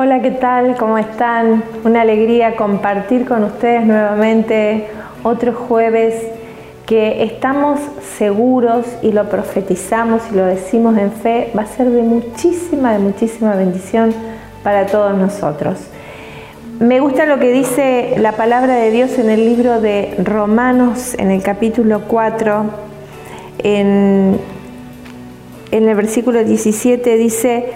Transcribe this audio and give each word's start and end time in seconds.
Hola, 0.00 0.22
¿qué 0.22 0.30
tal? 0.30 0.76
¿Cómo 0.76 0.96
están? 0.96 1.64
Una 1.82 2.02
alegría 2.02 2.54
compartir 2.54 3.26
con 3.26 3.42
ustedes 3.42 3.84
nuevamente 3.84 4.86
otro 5.24 5.52
jueves 5.52 6.14
que 6.86 7.24
estamos 7.24 7.80
seguros 8.16 8.86
y 9.02 9.10
lo 9.10 9.28
profetizamos 9.28 10.22
y 10.30 10.36
lo 10.36 10.44
decimos 10.44 10.96
en 10.98 11.10
fe, 11.10 11.50
va 11.58 11.62
a 11.62 11.66
ser 11.66 11.90
de 11.90 12.02
muchísima, 12.02 12.92
de 12.92 13.00
muchísima 13.00 13.56
bendición 13.56 14.14
para 14.62 14.86
todos 14.86 15.18
nosotros. 15.18 15.80
Me 16.78 17.00
gusta 17.00 17.26
lo 17.26 17.40
que 17.40 17.50
dice 17.50 18.14
la 18.18 18.30
palabra 18.30 18.76
de 18.76 18.92
Dios 18.92 19.18
en 19.18 19.30
el 19.30 19.44
libro 19.44 19.80
de 19.80 20.14
Romanos, 20.22 21.16
en 21.18 21.32
el 21.32 21.42
capítulo 21.42 22.02
4, 22.06 22.64
en, 23.64 24.38
en 25.72 25.88
el 25.88 25.96
versículo 25.96 26.44
17, 26.44 27.16
dice, 27.16 27.72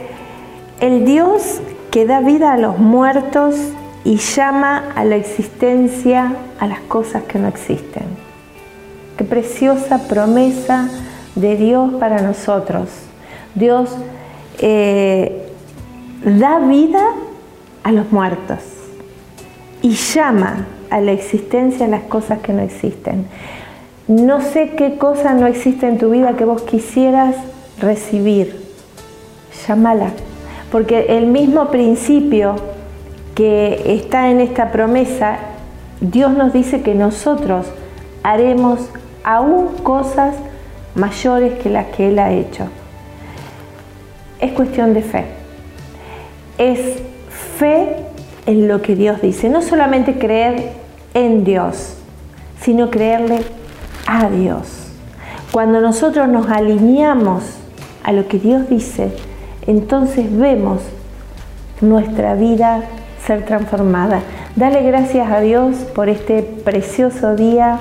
el 0.78 1.04
Dios 1.04 1.60
que 1.92 2.06
da 2.06 2.20
vida 2.20 2.54
a 2.54 2.56
los 2.56 2.78
muertos 2.78 3.54
y 4.02 4.16
llama 4.16 4.92
a 4.96 5.04
la 5.04 5.16
existencia 5.16 6.34
a 6.58 6.66
las 6.66 6.80
cosas 6.80 7.24
que 7.24 7.38
no 7.38 7.48
existen. 7.48 8.04
Qué 9.18 9.24
preciosa 9.24 10.08
promesa 10.08 10.88
de 11.34 11.54
Dios 11.56 11.92
para 12.00 12.22
nosotros. 12.22 12.88
Dios 13.54 13.90
eh, 14.58 15.50
da 16.24 16.60
vida 16.60 17.04
a 17.84 17.92
los 17.92 18.10
muertos 18.10 18.60
y 19.82 19.90
llama 19.90 20.66
a 20.88 20.98
la 21.02 21.12
existencia 21.12 21.84
a 21.84 21.90
las 21.90 22.04
cosas 22.04 22.38
que 22.38 22.54
no 22.54 22.62
existen. 22.62 23.26
No 24.08 24.40
sé 24.40 24.70
qué 24.78 24.96
cosa 24.96 25.34
no 25.34 25.46
existe 25.46 25.88
en 25.88 25.98
tu 25.98 26.08
vida 26.08 26.38
que 26.38 26.46
vos 26.46 26.62
quisieras 26.62 27.36
recibir. 27.78 28.62
Llámala 29.68 30.12
porque 30.72 31.18
el 31.18 31.26
mismo 31.26 31.68
principio 31.68 32.56
que 33.34 33.94
está 33.94 34.30
en 34.30 34.40
esta 34.40 34.72
promesa, 34.72 35.36
Dios 36.00 36.32
nos 36.32 36.54
dice 36.54 36.80
que 36.80 36.94
nosotros 36.94 37.66
haremos 38.22 38.80
aún 39.22 39.68
cosas 39.82 40.34
mayores 40.94 41.58
que 41.62 41.68
las 41.68 41.88
que 41.88 42.08
Él 42.08 42.18
ha 42.18 42.32
hecho. 42.32 42.68
Es 44.40 44.52
cuestión 44.52 44.94
de 44.94 45.02
fe. 45.02 45.26
Es 46.56 47.02
fe 47.58 47.96
en 48.46 48.66
lo 48.66 48.80
que 48.80 48.96
Dios 48.96 49.20
dice. 49.20 49.50
No 49.50 49.60
solamente 49.60 50.18
creer 50.18 50.70
en 51.12 51.44
Dios, 51.44 51.96
sino 52.62 52.90
creerle 52.90 53.40
a 54.06 54.30
Dios. 54.30 54.88
Cuando 55.52 55.82
nosotros 55.82 56.28
nos 56.28 56.48
alineamos 56.48 57.42
a 58.02 58.12
lo 58.12 58.26
que 58.26 58.38
Dios 58.38 58.70
dice, 58.70 59.12
entonces 59.66 60.36
vemos 60.36 60.80
nuestra 61.80 62.34
vida 62.34 62.82
ser 63.26 63.44
transformada. 63.44 64.20
Dale 64.56 64.82
gracias 64.82 65.30
a 65.30 65.40
Dios 65.40 65.76
por 65.94 66.08
este 66.08 66.42
precioso 66.42 67.36
día. 67.36 67.78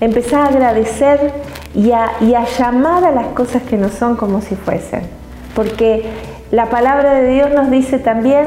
Empezar 0.00 0.40
a 0.40 0.46
agradecer 0.46 1.32
y 1.74 1.92
a, 1.92 2.10
llamar 2.58 3.04
a 3.04 3.10
las 3.10 3.26
cosas 3.28 3.62
que 3.62 3.76
no 3.76 3.88
son 3.88 4.16
como 4.16 4.40
si 4.40 4.54
fuesen. 4.54 5.02
Porque 5.54 6.04
la 6.50 6.66
palabra 6.70 7.14
de 7.14 7.30
Dios 7.30 7.50
nos 7.54 7.70
dice 7.70 7.98
también 7.98 8.46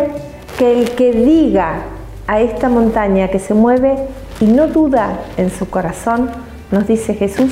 que 0.58 0.80
el 0.80 0.92
que 0.92 1.12
diga 1.12 1.84
a 2.28 2.42
esta 2.42 2.70
montaña 2.70 3.28
que 3.28 3.40
se 3.40 3.54
mueve 3.54 3.96
y 4.40 4.46
no 4.46 4.68
duda 4.68 5.20
en 5.38 5.52
su 5.52 5.70
corazón, 5.70 6.30
nos 6.72 6.88
dice 6.88 7.14
Jesús, 7.14 7.52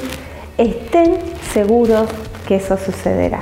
estén 0.58 1.18
seguros 1.54 2.10
que 2.48 2.56
eso 2.56 2.78
sucederá. 2.78 3.42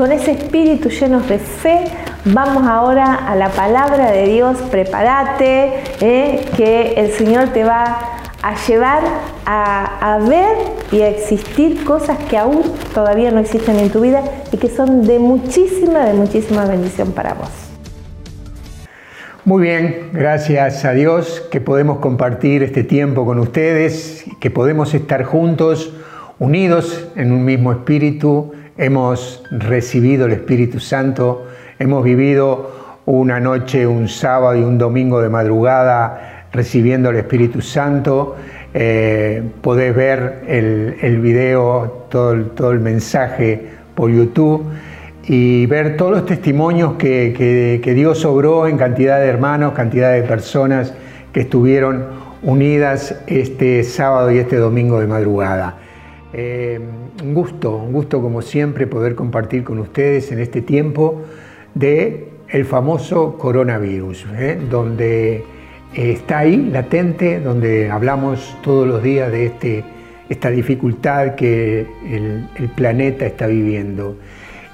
Con 0.00 0.12
ese 0.12 0.30
espíritu 0.30 0.88
llenos 0.88 1.28
de 1.28 1.38
fe, 1.38 1.84
vamos 2.24 2.66
ahora 2.66 3.16
a 3.16 3.36
la 3.36 3.50
palabra 3.50 4.10
de 4.10 4.28
Dios. 4.28 4.56
Prepárate, 4.70 5.74
eh, 6.00 6.46
que 6.56 6.94
el 6.94 7.10
Señor 7.10 7.50
te 7.50 7.64
va 7.64 7.98
a 8.40 8.54
llevar 8.66 9.02
a, 9.44 10.14
a, 10.14 10.18
ver 10.20 10.56
y 10.90 11.02
a 11.02 11.08
existir 11.10 11.84
cosas 11.84 12.16
que 12.30 12.38
aún 12.38 12.62
todavía 12.94 13.30
no 13.30 13.40
existen 13.40 13.78
en 13.78 13.90
tu 13.90 14.00
vida 14.00 14.22
y 14.50 14.56
que 14.56 14.70
son 14.70 15.06
de 15.06 15.18
muchísima, 15.18 16.06
de 16.06 16.14
muchísima 16.14 16.64
bendición 16.64 17.12
para 17.12 17.34
vos. 17.34 17.50
Muy 19.44 19.64
bien, 19.64 20.08
gracias 20.14 20.86
a 20.86 20.92
Dios 20.92 21.46
que 21.50 21.60
podemos 21.60 21.98
compartir 21.98 22.62
este 22.62 22.84
tiempo 22.84 23.26
con 23.26 23.38
ustedes, 23.38 24.24
que 24.40 24.50
podemos 24.50 24.94
estar 24.94 25.24
juntos, 25.24 25.92
unidos 26.38 27.06
en 27.16 27.32
un 27.32 27.44
mismo 27.44 27.70
espíritu 27.70 28.54
hemos 28.80 29.42
recibido 29.50 30.24
el 30.24 30.32
Espíritu 30.32 30.80
Santo, 30.80 31.46
hemos 31.78 32.02
vivido 32.02 32.70
una 33.04 33.38
noche, 33.38 33.86
un 33.86 34.08
sábado 34.08 34.56
y 34.56 34.62
un 34.62 34.78
domingo 34.78 35.20
de 35.20 35.28
madrugada 35.28 36.46
recibiendo 36.50 37.10
el 37.10 37.16
Espíritu 37.16 37.60
Santo. 37.60 38.36
Eh, 38.72 39.42
podés 39.60 39.94
ver 39.94 40.44
el, 40.46 41.20
video, 41.20 42.06
todo 42.08 42.70
el, 42.70 42.80
mensaje 42.80 43.68
por 43.94 44.10
YouTube 44.10 44.64
y 45.24 45.66
ver 45.66 45.98
todos 45.98 46.12
los 46.12 46.26
testimonios 46.26 46.94
que, 46.94 47.80
que 47.82 47.94
Dios 47.94 48.24
obró 48.24 48.66
en 48.66 48.78
cantidad 48.78 49.20
de 49.20 49.26
hermanos, 49.26 49.74
cantidad 49.74 50.14
de 50.14 50.22
personas 50.22 50.94
que 51.34 51.40
estuvieron 51.40 52.06
unidas 52.42 53.14
este 53.26 53.84
sábado 53.84 54.30
y 54.30 54.38
este 54.38 54.56
domingo 54.56 55.00
de 55.00 55.06
madrugada. 55.06 55.76
Eh, 56.32 56.80
un 57.22 57.34
gusto, 57.34 57.76
un 57.76 57.92
gusto 57.92 58.22
como 58.22 58.40
siempre 58.40 58.86
poder 58.86 59.14
compartir 59.14 59.64
con 59.64 59.78
ustedes 59.80 60.30
en 60.30 60.38
este 60.38 60.62
tiempo 60.62 61.22
de 61.74 62.28
el 62.48 62.64
famoso 62.64 63.36
coronavirus, 63.36 64.26
¿eh? 64.36 64.58
donde 64.70 65.44
está 65.94 66.38
ahí 66.38 66.56
latente, 66.56 67.40
donde 67.40 67.90
hablamos 67.90 68.56
todos 68.62 68.86
los 68.86 69.02
días 69.02 69.30
de 69.30 69.46
este, 69.46 69.84
esta 70.28 70.50
dificultad 70.50 71.34
que 71.34 71.86
el, 72.08 72.68
planeta 72.76 73.26
está 73.26 73.46
viviendo. 73.46 74.16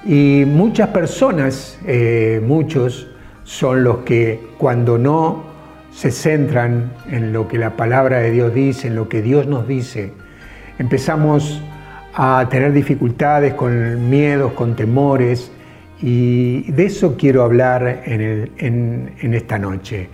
Y 0.05 0.45
muchas 0.47 0.89
personas, 0.89 1.79
eh, 1.87 2.41
muchos, 2.47 3.09
son 3.45 3.85
los 3.85 3.99
que 3.99 4.41
cuando 4.59 4.99
no 4.99 5.45
se 5.91 6.11
centran 6.11 6.93
en 7.11 7.33
lo 7.33 7.49
que 7.49 7.59
la 7.59 7.77
palabra 7.77 8.19
de 8.19 8.31
Dios 8.31 8.53
dice, 8.53 8.89
en 8.89 8.97
lo 8.97 9.09
que 9.09 9.23
Dios 9.23 9.47
nos 9.47 9.67
dice, 9.67 10.13
empezamos 10.79 11.63
a 12.15 12.47
tener 12.51 12.73
dificultades 12.73 13.55
con 13.55 14.09
miedos, 14.09 14.53
con 14.53 14.75
temores, 14.75 15.51
y 16.01 16.71
de 16.73 16.87
eso 16.87 17.17
quiero 17.17 17.43
hablar 17.43 18.03
en, 18.05 19.13
esta 19.21 19.59
noche. 19.59 20.09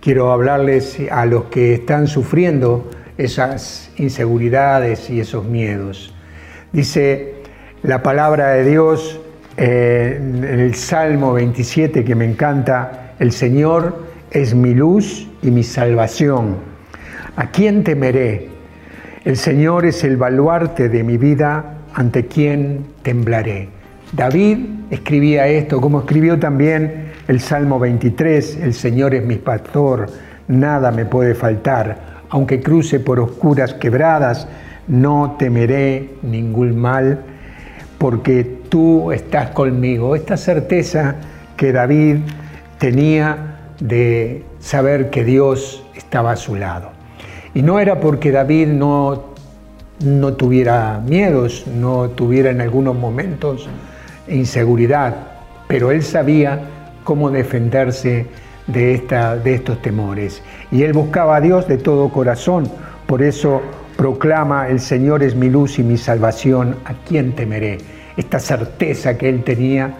Quiero 0.00 0.32
hablarles 0.32 0.98
a 1.10 1.26
los 1.26 1.44
que 1.44 1.74
están 1.74 2.06
sufriendo 2.06 2.90
esas 3.16 3.90
inseguridades 3.96 5.08
y 5.10 5.20
esos 5.20 5.44
miedos. 5.44 6.14
Dice 6.72 7.34
la 7.82 8.02
palabra 8.02 8.52
de 8.52 8.64
Dios 8.64 9.20
eh, 9.56 10.16
en 10.18 10.44
el 10.44 10.74
Salmo 10.74 11.34
27 11.34 12.04
que 12.04 12.14
me 12.14 12.24
encanta, 12.24 13.14
el 13.18 13.32
Señor 13.32 14.06
es 14.30 14.54
mi 14.54 14.74
luz 14.74 15.28
y 15.42 15.50
mi 15.50 15.62
salvación. 15.62 16.56
¿A 17.36 17.50
quién 17.50 17.84
temeré? 17.84 18.51
El 19.24 19.36
Señor 19.36 19.86
es 19.86 20.02
el 20.02 20.16
baluarte 20.16 20.88
de 20.88 21.04
mi 21.04 21.16
vida, 21.16 21.76
ante 21.94 22.26
quien 22.26 22.86
temblaré. 23.02 23.68
David 24.12 24.58
escribía 24.90 25.46
esto, 25.46 25.80
como 25.80 26.00
escribió 26.00 26.40
también 26.40 27.12
el 27.28 27.38
Salmo 27.38 27.78
23, 27.78 28.56
el 28.62 28.74
Señor 28.74 29.14
es 29.14 29.24
mi 29.24 29.36
pastor, 29.36 30.08
nada 30.48 30.90
me 30.90 31.04
puede 31.04 31.36
faltar, 31.36 32.22
aunque 32.30 32.60
cruce 32.60 32.98
por 32.98 33.20
oscuras 33.20 33.74
quebradas, 33.74 34.48
no 34.88 35.36
temeré 35.38 36.14
ningún 36.22 36.76
mal, 36.76 37.20
porque 37.98 38.42
tú 38.68 39.12
estás 39.12 39.50
conmigo. 39.50 40.16
Esta 40.16 40.36
certeza 40.36 41.14
que 41.56 41.70
David 41.70 42.16
tenía 42.78 43.70
de 43.78 44.44
saber 44.58 45.10
que 45.10 45.22
Dios 45.22 45.86
estaba 45.94 46.32
a 46.32 46.36
su 46.36 46.56
lado. 46.56 46.91
Y 47.54 47.62
no 47.62 47.78
era 47.78 48.00
porque 48.00 48.30
David 48.30 48.68
no, 48.68 49.24
no 50.04 50.32
tuviera 50.34 51.00
miedos, 51.06 51.66
no 51.66 52.08
tuviera 52.10 52.50
en 52.50 52.60
algunos 52.60 52.96
momentos 52.96 53.68
inseguridad, 54.28 55.14
pero 55.68 55.90
él 55.90 56.02
sabía 56.02 56.60
cómo 57.04 57.30
defenderse 57.30 58.26
de, 58.66 58.94
esta, 58.94 59.36
de 59.36 59.54
estos 59.54 59.82
temores. 59.82 60.42
Y 60.70 60.82
él 60.82 60.92
buscaba 60.92 61.36
a 61.36 61.40
Dios 61.40 61.68
de 61.68 61.78
todo 61.78 62.08
corazón, 62.08 62.70
por 63.06 63.22
eso 63.22 63.60
proclama, 63.96 64.68
el 64.68 64.80
Señor 64.80 65.22
es 65.22 65.34
mi 65.34 65.50
luz 65.50 65.78
y 65.78 65.82
mi 65.82 65.98
salvación, 65.98 66.76
¿a 66.84 66.94
quién 67.06 67.32
temeré? 67.32 67.78
Esta 68.16 68.38
certeza 68.38 69.18
que 69.18 69.28
él 69.28 69.44
tenía 69.44 69.94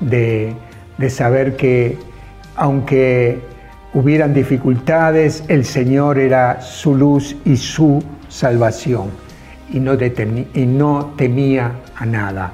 de, 0.00 0.54
de 0.98 1.10
saber 1.10 1.56
que 1.56 1.98
aunque 2.54 3.40
hubieran 3.94 4.32
dificultades, 4.32 5.44
el 5.48 5.64
Señor 5.64 6.18
era 6.18 6.60
su 6.60 6.94
luz 6.94 7.36
y 7.44 7.56
su 7.56 8.02
salvación 8.28 9.10
y 9.72 9.80
no, 9.80 11.06
temía 11.16 11.72
a 11.94 12.06
nada. 12.06 12.52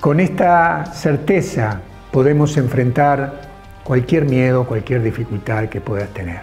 Con 0.00 0.20
esta 0.20 0.86
certeza 0.86 1.80
podemos 2.12 2.56
enfrentar 2.56 3.42
cualquier 3.82 4.24
miedo, 4.24 4.64
cualquier 4.64 5.02
dificultad 5.02 5.68
que 5.68 5.80
puedas 5.80 6.08
tener. 6.10 6.40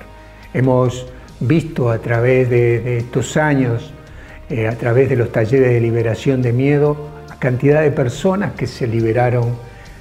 Hemos 0.54 1.08
visto 1.40 1.90
a 1.90 2.00
través 2.00 2.50
de, 2.50 2.98
estos 2.98 3.38
años, 3.38 3.94
eh, 4.50 4.68
a 4.68 4.76
través 4.76 5.10
de 5.10 5.16
los 5.16 5.32
talleres 5.32 5.70
de 5.70 5.80
liberación 5.80 6.42
de 6.42 6.54
miedo, 6.54 7.10
a 7.30 7.36
cantidad 7.38 7.82
de 7.82 7.92
personas 7.92 8.54
que 8.54 8.68
se 8.68 8.88
liberaron 8.88 9.56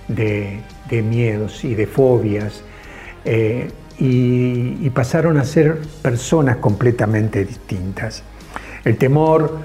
de, 0.08 0.60
miedos 0.90 1.64
y 1.64 1.76
de 1.76 1.86
fobias 1.86 2.64
eh, 3.24 3.68
y, 4.00 4.90
pasaron 4.90 5.36
a 5.38 5.44
ser 5.44 5.78
personas 6.02 6.56
completamente 6.56 7.44
distintas. 7.44 8.22
El 8.84 8.96
temor 8.96 9.58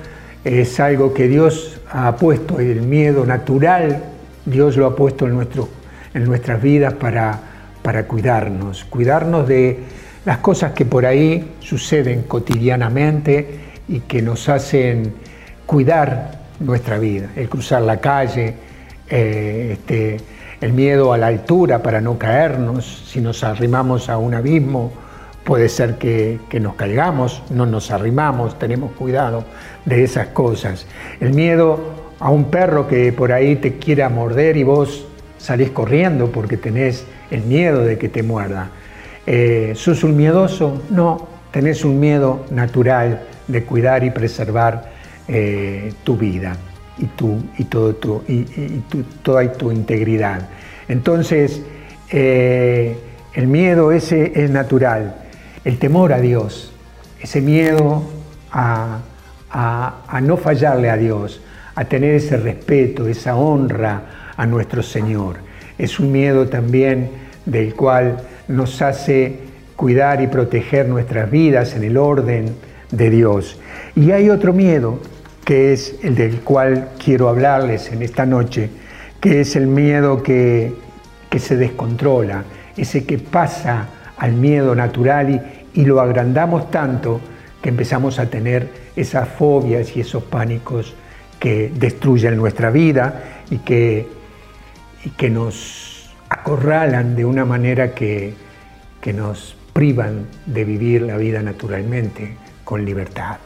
es 0.43 0.79
algo 0.79 1.13
que 1.13 1.27
Dios 1.27 1.79
ha 1.89 2.15
puesto, 2.17 2.59
el 2.59 2.81
miedo 2.81 3.25
natural, 3.25 4.03
Dios 4.45 4.77
lo 4.77 4.85
ha 4.85 4.95
puesto 4.95 5.25
en, 5.25 5.33
nuestro, 5.33 5.69
en 6.13 6.25
nuestras 6.25 6.61
vidas 6.61 6.93
para, 6.93 7.39
para 7.81 8.05
cuidarnos, 8.07 8.85
cuidarnos 8.85 9.47
de 9.47 9.79
las 10.25 10.39
cosas 10.39 10.73
que 10.73 10.85
por 10.85 11.05
ahí 11.05 11.55
suceden 11.59 12.23
cotidianamente 12.23 13.59
y 13.87 14.01
que 14.01 14.21
nos 14.21 14.49
hacen 14.49 15.13
cuidar 15.65 16.41
nuestra 16.59 16.97
vida, 16.97 17.29
el 17.35 17.47
cruzar 17.47 17.81
la 17.81 17.99
calle, 17.99 18.53
eh, 19.09 19.69
este, 19.73 20.17
el 20.61 20.73
miedo 20.73 21.13
a 21.13 21.17
la 21.17 21.27
altura 21.27 21.83
para 21.83 22.01
no 22.01 22.17
caernos, 22.17 23.03
si 23.07 23.21
nos 23.21 23.43
arrimamos 23.43 24.09
a 24.09 24.17
un 24.17 24.33
abismo, 24.33 24.91
puede 25.43 25.69
ser 25.69 25.97
que, 25.97 26.39
nos 26.59 26.75
caigamos, 26.75 27.43
no 27.49 27.65
nos 27.65 27.91
arrimamos, 27.91 28.57
tenemos 28.57 28.91
cuidado 28.93 29.45
de 29.85 30.03
esas 30.03 30.27
cosas. 30.27 30.87
El 31.19 31.33
miedo 31.33 31.79
a 32.19 32.31
un 32.31 32.45
perro 32.45 32.87
que 32.87 33.13
por 33.13 33.31
ahí 33.31 33.55
te 33.57 33.77
quiera 33.77 34.09
morder 34.09 34.57
y 34.57 34.63
vos 34.63 35.05
salís 35.37 35.69
corriendo 35.69 36.31
porque 36.31 36.57
tenés 36.57 37.05
el 37.29 37.43
miedo 37.43 37.81
de 37.81 37.97
que 37.97 38.09
te 38.09 38.23
muerda. 38.23 38.69
Eh, 39.27 39.73
¿Sos 39.75 40.03
un 40.03 40.15
miedoso? 40.15 40.81
No, 40.89 41.27
tenés 41.51 41.85
un 41.85 41.99
miedo 41.99 42.45
natural 42.49 43.23
de 43.47 43.63
cuidar 43.63 44.03
y 44.03 44.09
preservar 44.09 44.91
eh, 45.27 45.93
tu 46.03 46.17
vida 46.17 46.57
y, 46.97 47.05
tu, 47.05 47.43
y, 47.57 47.65
todo 47.65 47.95
tu, 47.95 48.23
y, 48.27 48.45
toda 49.23 49.51
tu 49.53 49.71
integridad. 49.71 50.49
Entonces, 50.87 51.61
eh, 52.09 52.97
el 53.33 53.47
miedo 53.47 53.91
ese 53.91 54.31
es 54.35 54.49
natural. 54.49 55.15
El 55.63 55.77
temor 55.79 56.13
a 56.13 56.19
Dios, 56.19 56.71
ese 57.19 57.41
miedo 57.41 58.03
a, 58.51 58.99
a 59.49 60.21
no 60.21 60.37
fallarle 60.37 60.89
a 60.89 60.97
Dios, 60.97 61.41
a 61.75 61.85
tener 61.85 62.15
ese 62.15 62.37
respeto, 62.37 63.07
esa 63.07 63.35
honra 63.35 64.33
a 64.37 64.45
nuestro 64.45 64.83
Señor. 64.83 65.37
Es 65.77 65.99
un 65.99 66.11
miedo 66.11 66.47
también 66.47 67.09
del 67.45 67.75
cual 67.75 68.17
nos 68.47 68.81
hace 68.81 69.39
cuidar 69.75 70.21
y 70.21 70.27
proteger 70.27 70.87
nuestras 70.87 71.29
vidas 71.29 71.75
en 71.75 71.83
el 71.83 71.97
orden 71.97 72.55
de 72.91 73.09
Dios. 73.09 73.59
Y 73.95 74.11
hay 74.11 74.29
otro 74.29 74.53
miedo, 74.53 74.99
que 75.45 75.71
es 75.73 75.95
el 76.01 76.15
del 76.15 76.41
cual 76.41 76.89
quiero 77.01 77.29
hablarles 77.29 77.91
en 77.91 78.01
esta 78.01 78.25
noche, 78.25 78.69
que 79.21 79.41
es 79.41 79.55
el 79.55 79.67
miedo 79.67 80.23
que, 80.23 80.73
que 81.29 81.39
se 81.39 81.55
descontrola, 81.55 82.43
ese 82.75 83.05
que 83.05 83.19
pasa 83.19 83.87
al 84.17 84.33
miedo 84.33 84.75
natural 84.75 85.29
y, 85.29 85.81
y 85.81 85.85
lo 85.85 86.01
agrandamos 86.01 86.71
tanto 86.71 87.21
que 87.61 87.69
empezamos 87.69 88.19
a 88.19 88.29
tener 88.29 88.69
esas 88.95 89.29
fobias 89.29 89.95
y 89.95 90.01
esos 90.01 90.23
pánicos 90.23 90.95
que 91.39 91.71
destruyen 91.73 92.37
nuestra 92.37 92.71
vida 92.71 93.43
y 93.51 93.59
que, 93.59 94.07
y 95.03 95.09
que 95.11 95.29
nos 95.29 96.11
acorralan 96.29 97.15
de 97.15 97.25
una 97.25 97.45
manera 97.45 97.93
que, 97.93 98.33
que 98.99 99.13
nos 99.13 99.55
privan 99.73 100.25
de 100.45 100.63
vivir 100.63 101.03
la 101.03 101.17
vida 101.17 101.41
naturalmente, 101.41 102.37
con 102.63 102.83
libertad. 102.83 103.37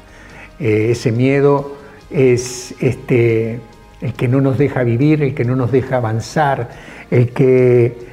Eh, 0.60 0.92
ese 0.92 1.12
miedo 1.12 1.79
es 2.10 2.74
este, 2.80 3.60
el 4.02 4.14
que 4.14 4.28
no 4.28 4.42
nos 4.42 4.58
deja 4.58 4.84
vivir, 4.84 5.24
el 5.24 5.34
que 5.34 5.46
no 5.46 5.56
nos 5.56 5.72
deja 5.72 5.98
avanzar, 5.98 6.70
el 7.12 7.30
que 7.30 8.10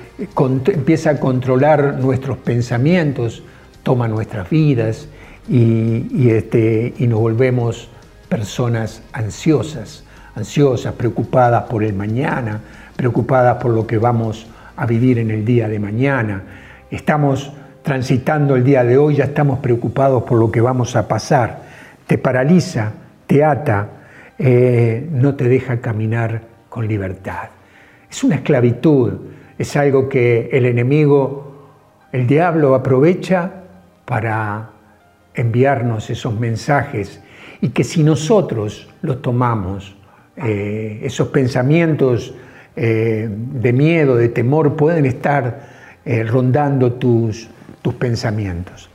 empieza 0.73 1.11
a 1.11 1.21
controlar 1.21 1.99
nuestros 1.99 2.39
pensamientos, 2.39 3.43
toma 3.83 4.09
nuestras 4.09 4.49
vidas 4.51 5.09
y, 5.49 6.07
y, 6.11 6.31
este, 6.31 6.95
y 6.99 7.07
nos 7.07 7.21
volvemos 7.21 7.89
personas 8.29 9.03
ansiosas, 9.13 10.05
ansiosas, 10.35 10.95
preocupadas 10.95 11.65
por 11.65 11.85
el 11.85 11.95
mañana, 11.95 12.61
preocupadas 12.97 13.63
por 13.63 13.73
lo 13.73 13.87
que 13.87 13.99
vamos 13.99 14.47
a 14.77 14.87
vivir 14.87 15.19
en 15.19 15.31
el 15.31 15.45
día 15.45 15.69
de 15.69 15.79
mañana. 15.79 16.43
Estamos 16.91 17.53
transitando 17.83 18.57
el 18.57 18.65
día 18.65 18.83
de 18.85 18.99
hoy, 18.99 19.17
ya 19.17 19.25
estamos 19.25 19.61
preocupados 19.61 20.25
por 20.25 20.39
lo 20.39 20.51
que 20.51 20.61
vamos 20.61 20.97
a 20.97 21.07
pasar. 21.07 21.63
Te 22.07 22.19
paraliza, 22.19 22.93
te 23.27 23.45
ata, 23.45 23.89
eh, 24.39 25.07
no 25.11 25.35
te 25.35 25.49
deja 25.49 25.81
caminar 25.81 26.43
con 26.69 26.87
libertad. 26.87 27.49
Es 28.11 28.23
una 28.23 28.37
esclavitud, 28.37 29.13
es 29.59 29.77
algo 29.77 30.09
que 30.09 30.49
el 30.53 30.67
enemigo, 30.67 31.69
el 32.13 32.27
diablo 32.27 32.75
aprovecha 32.75 33.51
para 34.05 34.71
enviarnos 35.35 36.11
esos 36.11 36.39
mensajes 36.39 37.23
y 37.61 37.71
que 37.71 37.85
si 37.85 38.03
nosotros 38.03 38.89
los 39.03 39.23
tomamos, 39.23 39.97
eh, 40.37 41.01
esos 41.03 41.29
pensamientos 41.29 42.35
eh, 42.77 43.29
de 43.31 43.73
miedo, 43.73 44.17
de 44.17 44.29
temor, 44.29 44.77
pueden 44.77 45.07
estar 45.07 45.77
rondando 46.29 46.93
tus, 46.93 47.49
tus 47.83 47.95
pensamientos. 47.95 48.89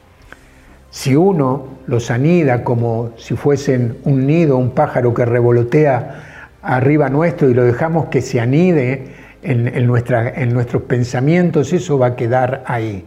Si 0.91 1.15
uno 1.15 1.67
los 1.87 2.11
anida 2.11 2.63
como 2.63 3.13
si 3.17 3.35
fuesen 3.35 3.97
un 4.03 4.27
nido, 4.27 4.57
un 4.57 4.71
pájaro 4.71 5.13
que 5.13 5.25
revolotea 5.25 6.57
arriba 6.61 7.09
nuestro 7.09 7.49
y 7.49 7.55
lo 7.55 7.63
dejamos 7.63 8.09
que 8.09 8.21
se 8.21 8.39
anide 8.39 9.07
en, 9.41 9.67
en 9.67 10.53
nuestros 10.53 10.83
pensamientos, 10.83 11.73
eso 11.73 11.97
va 11.97 12.07
a 12.07 12.15
quedar 12.15 12.63
ahí. 12.67 13.03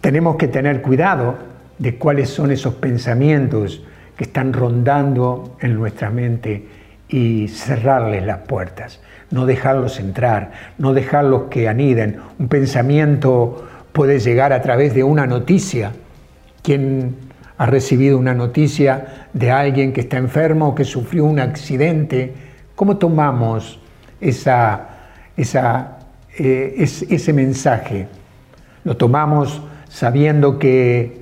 Tenemos 0.00 0.36
que 0.36 0.48
tener 0.48 0.80
cuidado 0.80 1.34
de 1.78 1.96
cuáles 1.96 2.30
son 2.30 2.50
esos 2.50 2.74
pensamientos 2.74 3.84
que 4.16 4.24
están 4.24 4.54
rondando 4.54 5.56
en 5.60 5.74
nuestra 5.74 6.08
mente 6.08 6.66
y 7.08 7.48
cerrarles 7.48 8.24
las 8.24 8.38
puertas 8.38 9.00
no 9.30 9.46
dejarlos 9.46 9.98
entrar, 9.98 10.52
no 10.78 10.92
dejarlos 10.92 11.44
que 11.50 11.68
aniden. 11.68 12.18
Un 12.38 12.48
pensamiento 12.48 13.66
puede 13.92 14.18
llegar 14.18 14.52
a 14.52 14.62
través 14.62 14.94
de 14.94 15.02
una 15.02 15.26
noticia. 15.26 15.92
¿Quién 16.66 17.14
ha 17.58 17.66
recibido 17.66 18.18
una 18.18 18.34
noticia 18.34 19.28
de 19.32 19.52
alguien 19.52 19.92
que 19.92 20.00
está 20.00 20.16
enfermo 20.16 20.70
o 20.70 20.74
que 20.74 20.82
sufrió 20.82 21.24
un 21.24 21.38
accidente? 21.38 22.32
¿Cómo 22.74 22.96
tomamos 22.96 23.78
esa, 24.20 24.88
eh, 25.36 26.74
ese 26.76 27.32
mensaje? 27.32 28.08
Lo 28.82 28.96
tomamos 28.96 29.62
sabiendo 29.88 30.58
que 30.58 31.20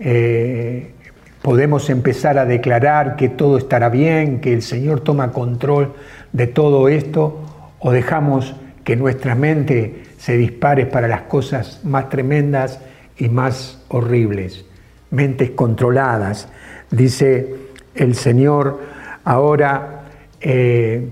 eh, 0.00 0.92
podemos 1.40 1.88
empezar 1.88 2.36
a 2.36 2.44
declarar 2.44 3.16
que 3.16 3.30
todo 3.30 3.56
estará 3.56 3.88
bien, 3.88 4.42
que 4.42 4.52
el 4.52 4.60
Señor 4.60 5.00
toma 5.00 5.32
control 5.32 5.94
de 6.34 6.46
todo 6.46 6.90
esto 6.90 7.72
o 7.78 7.90
dejamos 7.90 8.54
que 8.84 8.96
nuestra 8.96 9.34
mente 9.34 10.02
se 10.18 10.36
dispare 10.36 10.84
para 10.84 11.08
las 11.08 11.22
cosas 11.22 11.80
más 11.84 12.10
tremendas 12.10 12.80
y 13.16 13.30
más 13.30 13.82
horribles. 13.88 14.66
Mentes 15.14 15.50
controladas. 15.50 16.48
Dice 16.90 17.54
el 17.94 18.14
Señor 18.14 18.80
ahora 19.24 20.04
eh, 20.40 21.08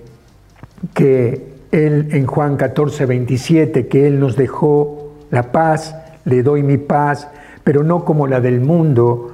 que 0.94 1.46
Él 1.70 2.08
en 2.10 2.26
Juan 2.26 2.56
14, 2.56 3.06
27, 3.06 3.86
que 3.86 4.06
Él 4.06 4.20
nos 4.20 4.36
dejó 4.36 5.14
la 5.30 5.52
paz, 5.52 5.96
le 6.24 6.42
doy 6.42 6.62
mi 6.62 6.76
paz, 6.76 7.28
pero 7.64 7.82
no 7.82 8.04
como 8.04 8.26
la 8.26 8.40
del 8.40 8.60
mundo, 8.60 9.32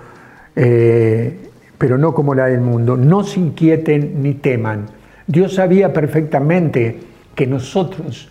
eh, 0.54 1.36
pero 1.76 1.98
no 1.98 2.14
como 2.14 2.34
la 2.34 2.46
del 2.46 2.60
mundo. 2.60 2.96
No 2.96 3.24
se 3.24 3.40
inquieten 3.40 4.22
ni 4.22 4.34
teman 4.34 4.98
Dios 5.28 5.56
sabía 5.56 5.92
perfectamente 5.92 7.00
que 7.34 7.46
nosotros 7.46 8.30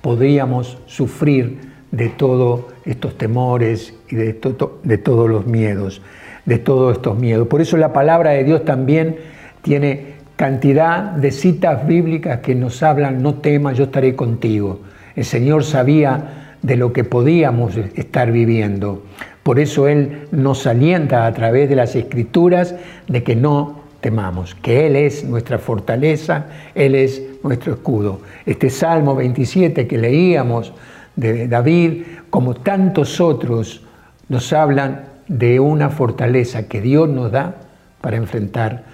podríamos 0.00 0.78
sufrir 0.86 1.58
de 1.90 2.08
todos 2.08 2.62
estos 2.84 3.16
temores 3.16 3.94
y 4.08 4.16
de, 4.16 4.38
de 4.82 4.98
todos 4.98 5.30
los 5.30 5.46
miedos, 5.46 6.02
de 6.44 6.58
todos 6.58 6.96
estos 6.96 7.18
miedos. 7.18 7.48
Por 7.48 7.60
eso 7.60 7.76
la 7.76 7.92
palabra 7.92 8.30
de 8.30 8.44
Dios 8.44 8.64
también 8.64 9.16
tiene 9.62 10.16
cantidad 10.36 11.12
de 11.12 11.30
citas 11.30 11.86
bíblicas 11.86 12.40
que 12.40 12.54
nos 12.54 12.82
hablan, 12.82 13.22
no 13.22 13.36
temas, 13.36 13.76
yo 13.76 13.84
estaré 13.84 14.14
contigo. 14.14 14.80
El 15.14 15.24
Señor 15.24 15.64
sabía 15.64 16.56
de 16.62 16.76
lo 16.76 16.92
que 16.92 17.04
podíamos 17.04 17.76
estar 17.76 18.30
viviendo. 18.30 19.02
Por 19.42 19.58
eso 19.58 19.88
Él 19.88 20.26
nos 20.32 20.66
alienta 20.66 21.26
a 21.26 21.32
través 21.32 21.68
de 21.68 21.76
las 21.76 21.94
escrituras 21.94 22.74
de 23.06 23.22
que 23.22 23.36
no 23.36 23.80
temamos, 24.00 24.54
que 24.56 24.86
Él 24.86 24.96
es 24.96 25.24
nuestra 25.24 25.58
fortaleza, 25.58 26.46
Él 26.74 26.94
es 26.94 27.22
nuestro 27.42 27.74
escudo. 27.74 28.20
Este 28.44 28.68
Salmo 28.68 29.14
27 29.14 29.86
que 29.86 29.98
leíamos 29.98 30.72
de 31.16 31.48
David, 31.48 32.02
como 32.30 32.54
tantos 32.54 33.20
otros, 33.20 33.84
nos 34.28 34.52
hablan 34.52 35.06
de 35.28 35.58
una 35.58 35.90
fortaleza 35.90 36.68
que 36.68 36.80
Dios 36.80 37.08
nos 37.08 37.32
da 37.32 37.56
para 38.00 38.16
enfrentar 38.16 38.84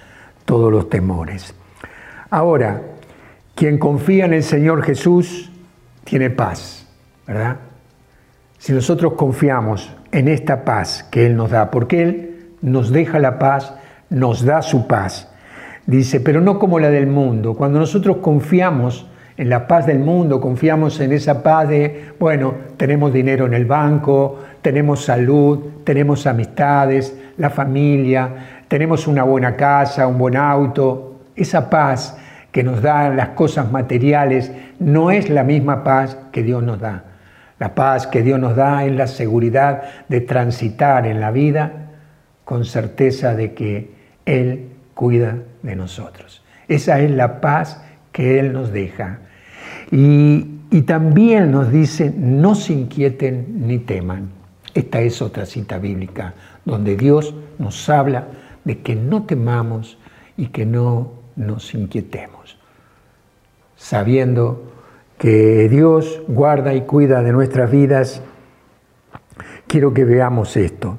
todos 0.45 0.71
los 0.71 0.89
temores. 0.89 1.53
Ahora, 2.29 2.81
quien 3.55 3.77
confía 3.77 4.25
en 4.25 4.33
el 4.33 4.43
Señor 4.43 4.83
Jesús 4.83 5.51
tiene 6.03 6.29
paz, 6.29 6.87
¿verdad? 7.27 7.57
Si 8.57 8.73
nosotros 8.73 9.13
confiamos 9.13 9.93
en 10.11 10.27
esta 10.27 10.63
paz 10.63 11.03
que 11.11 11.25
Él 11.25 11.35
nos 11.35 11.51
da, 11.51 11.69
porque 11.69 12.01
Él 12.01 12.45
nos 12.61 12.91
deja 12.91 13.19
la 13.19 13.37
paz, 13.37 13.73
nos 14.09 14.43
da 14.45 14.61
su 14.61 14.87
paz. 14.87 15.29
Dice, 15.85 16.21
pero 16.21 16.39
no 16.39 16.59
como 16.59 16.79
la 16.79 16.89
del 16.89 17.07
mundo. 17.07 17.55
Cuando 17.55 17.79
nosotros 17.79 18.17
confiamos 18.17 19.05
en 19.35 19.49
la 19.49 19.67
paz 19.67 19.87
del 19.87 19.99
mundo, 19.99 20.39
confiamos 20.39 20.99
en 20.99 21.11
esa 21.11 21.41
paz 21.41 21.67
de, 21.67 22.13
bueno, 22.19 22.53
tenemos 22.77 23.11
dinero 23.11 23.45
en 23.45 23.53
el 23.53 23.65
banco, 23.65 24.39
tenemos 24.61 25.03
salud, 25.03 25.83
tenemos 25.83 26.27
amistades, 26.27 27.17
la 27.37 27.49
familia, 27.49 28.29
tenemos 28.67 29.07
una 29.07 29.23
buena 29.23 29.55
casa, 29.55 30.07
un 30.07 30.17
buen 30.17 30.37
auto. 30.37 31.21
Esa 31.35 31.69
paz 31.69 32.17
que 32.51 32.63
nos 32.63 32.81
dan 32.81 33.17
las 33.17 33.29
cosas 33.29 33.71
materiales 33.71 34.51
no 34.79 35.09
es 35.09 35.29
la 35.29 35.43
misma 35.43 35.83
paz 35.83 36.17
que 36.31 36.43
Dios 36.43 36.61
nos 36.61 36.79
da. 36.79 37.03
La 37.57 37.73
paz 37.73 38.05
que 38.05 38.21
Dios 38.21 38.39
nos 38.39 38.55
da 38.55 38.85
es 38.85 38.91
la 38.91 39.07
seguridad 39.07 39.83
de 40.09 40.21
transitar 40.21 41.07
en 41.07 41.19
la 41.19 41.31
vida 41.31 41.71
con 42.45 42.65
certeza 42.65 43.33
de 43.33 43.53
que 43.53 43.95
Él 44.25 44.69
cuida 44.93 45.37
de 45.63 45.75
nosotros. 45.75 46.43
Esa 46.67 46.99
es 46.99 47.09
la 47.09 47.41
paz 47.41 47.83
que 48.13 48.39
Él 48.39 48.53
nos 48.53 48.71
deja. 48.71 49.19
Y, 49.91 50.59
y 50.71 50.81
también 50.83 51.51
nos 51.51 51.69
dice, 51.69 52.13
no 52.15 52.55
se 52.55 52.71
inquieten 52.71 53.67
ni 53.67 53.79
teman. 53.79 54.29
Esta 54.73 55.01
es 55.01 55.21
otra 55.21 55.45
cita 55.45 55.77
bíblica 55.77 56.33
donde 56.65 56.95
Dios 56.95 57.35
nos 57.59 57.89
habla 57.89 58.27
de 58.63 58.79
que 58.79 58.95
no 58.95 59.23
temamos 59.23 59.97
y 60.37 60.47
que 60.47 60.65
no 60.65 61.11
nos 61.35 61.73
inquietemos, 61.73 62.57
sabiendo 63.75 64.71
que 65.17 65.67
Dios 65.69 66.21
guarda 66.27 66.73
y 66.73 66.81
cuida 66.81 67.21
de 67.21 67.31
nuestras 67.31 67.69
vidas. 67.69 68.21
Quiero 69.67 69.93
que 69.93 70.05
veamos 70.05 70.57
esto. 70.57 70.97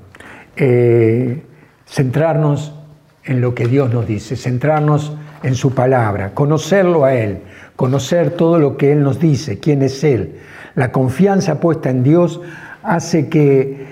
Eh, 0.57 1.43
centrarnos 1.87 2.75
en 3.25 3.41
lo 3.41 3.55
que 3.55 3.67
Dios 3.67 3.93
nos 3.93 4.07
dice, 4.07 4.37
centrarnos 4.37 5.17
en 5.45 5.55
su 5.55 5.75
palabra, 5.75 6.31
conocerlo 6.33 7.05
a 7.05 7.15
Él, 7.15 7.41
conocer 7.77 8.31
todo 8.31 8.59
lo 8.59 8.79
que 8.79 8.93
Él 8.93 9.03
nos 9.03 9.21
dice, 9.21 9.61
quién 9.61 9.83
es 9.83 10.03
Él. 10.03 10.37
La 10.75 10.91
confianza 10.91 11.61
puesta 11.61 11.91
en 11.91 12.03
Dios 12.03 12.41
hace 12.83 13.29
que 13.29 13.85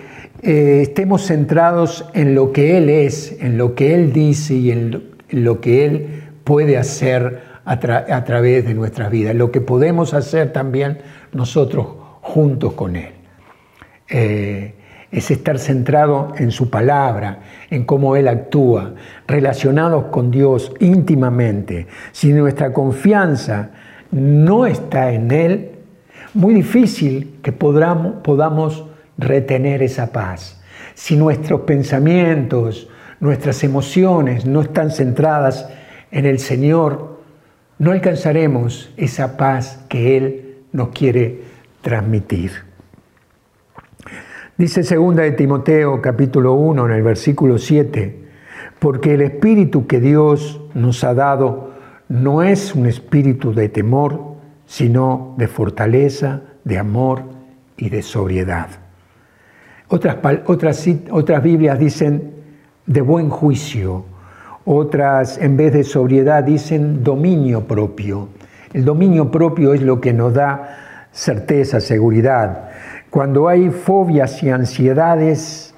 eh, 0.43 0.81
estemos 0.81 1.27
centrados 1.27 2.07
en 2.15 2.35
lo 2.35 2.53
que 2.53 2.79
Él 2.79 2.89
es, 2.89 3.37
en 3.39 3.59
lo 3.59 3.75
que 3.75 3.95
Él 3.95 4.15
dice 4.15 4.55
y 4.55 4.71
en 4.71 5.03
lo, 5.29 5.61
que 5.61 5.85
Él 5.85 6.23
puede 6.43 6.79
hacer 6.79 7.43
a, 7.67 7.79
través 7.79 8.65
de 8.65 8.73
nuestras 8.73 9.11
vidas, 9.11 9.35
lo 9.35 9.51
que 9.51 9.61
podemos 9.61 10.15
hacer 10.15 10.55
también 10.55 11.01
nosotros 11.33 11.87
juntos 12.23 12.73
con 12.73 12.97
Él. 12.97 13.13
Eh, 14.09 14.75
es 15.13 15.31
estar 15.31 15.59
centrado 15.59 16.33
en 16.39 16.51
su 16.51 16.71
palabra, 16.71 17.41
en 17.71 17.85
cómo 17.85 18.17
Él 18.17 18.29
actúa, 18.29 18.95
relacionados 19.29 20.07
con 20.07 20.31
Dios 20.31 20.73
íntimamente. 20.81 21.87
Si 22.13 22.33
nuestra 22.33 22.73
confianza 22.73 23.71
no 24.11 24.67
está 24.67 25.13
en 25.13 25.31
Él, 25.31 25.71
muy 26.33 26.55
difícil 26.55 27.39
que 27.43 27.53
podamos, 27.53 28.23
podamos 28.23 28.87
retener 29.19 29.83
esa 29.83 30.13
paz. 30.13 30.63
Si 30.95 31.15
nuestros 31.17 31.61
pensamientos, 31.61 32.89
nuestras 33.21 33.63
emociones 33.65 34.47
no 34.47 34.63
están 34.63 34.91
centradas 34.91 35.69
en 36.11 36.25
el 36.25 36.39
Señor, 36.39 37.21
no 37.79 37.93
alcanzaremos 37.93 38.91
esa 38.97 39.37
paz 39.37 39.85
que 39.91 40.17
Él 40.17 40.55
nos 40.73 40.89
quiere 40.89 41.43
transmitir. 41.83 42.72
Dice 44.59 44.83
segunda 44.83 45.23
de 45.23 45.31
Timoteo 45.31 46.03
capítulo 46.03 46.53
1 46.53 46.85
en 46.85 46.93
el 46.93 47.03
versículo 47.03 47.57
7, 47.57 48.23
porque 48.79 49.15
el 49.15 49.23
espíritu 49.23 49.87
que 49.87 49.99
Dios 49.99 50.61
nos 50.75 51.03
ha 51.05 51.15
dado 51.15 51.71
no 52.11 52.43
es 52.43 52.75
un 52.75 52.85
espíritu 52.85 53.55
de 53.55 53.71
temor, 53.71 54.35
sino 54.67 55.35
de 55.39 55.49
fortaleza, 55.49 56.43
de 56.65 56.79
amor 56.79 57.23
y 57.79 57.89
de 57.89 58.03
sobriedad. 58.03 58.69
Otras, 59.89 60.19
otras, 60.45 60.87
otras 61.11 61.43
Biblias 61.43 61.79
dicen 61.79 62.35
de 62.85 63.01
buen 63.01 63.31
juicio, 63.31 64.05
otras 64.67 65.39
en 65.39 65.57
vez 65.57 65.73
de 65.73 65.83
sobriedad 65.83 66.45
dicen 66.45 67.03
dominio 67.03 67.67
propio. 67.67 68.29
El 68.75 68.85
dominio 68.85 69.31
propio 69.31 69.73
es 69.73 69.81
lo 69.81 69.99
que 69.99 70.13
nos 70.13 70.35
da 70.35 71.09
certeza, 71.11 71.81
seguridad. 71.81 72.72
Cuando 73.13 73.47
hay 73.47 73.69
fobias 73.69 74.43
y 74.43 74.49
ansiedades, 74.49 75.75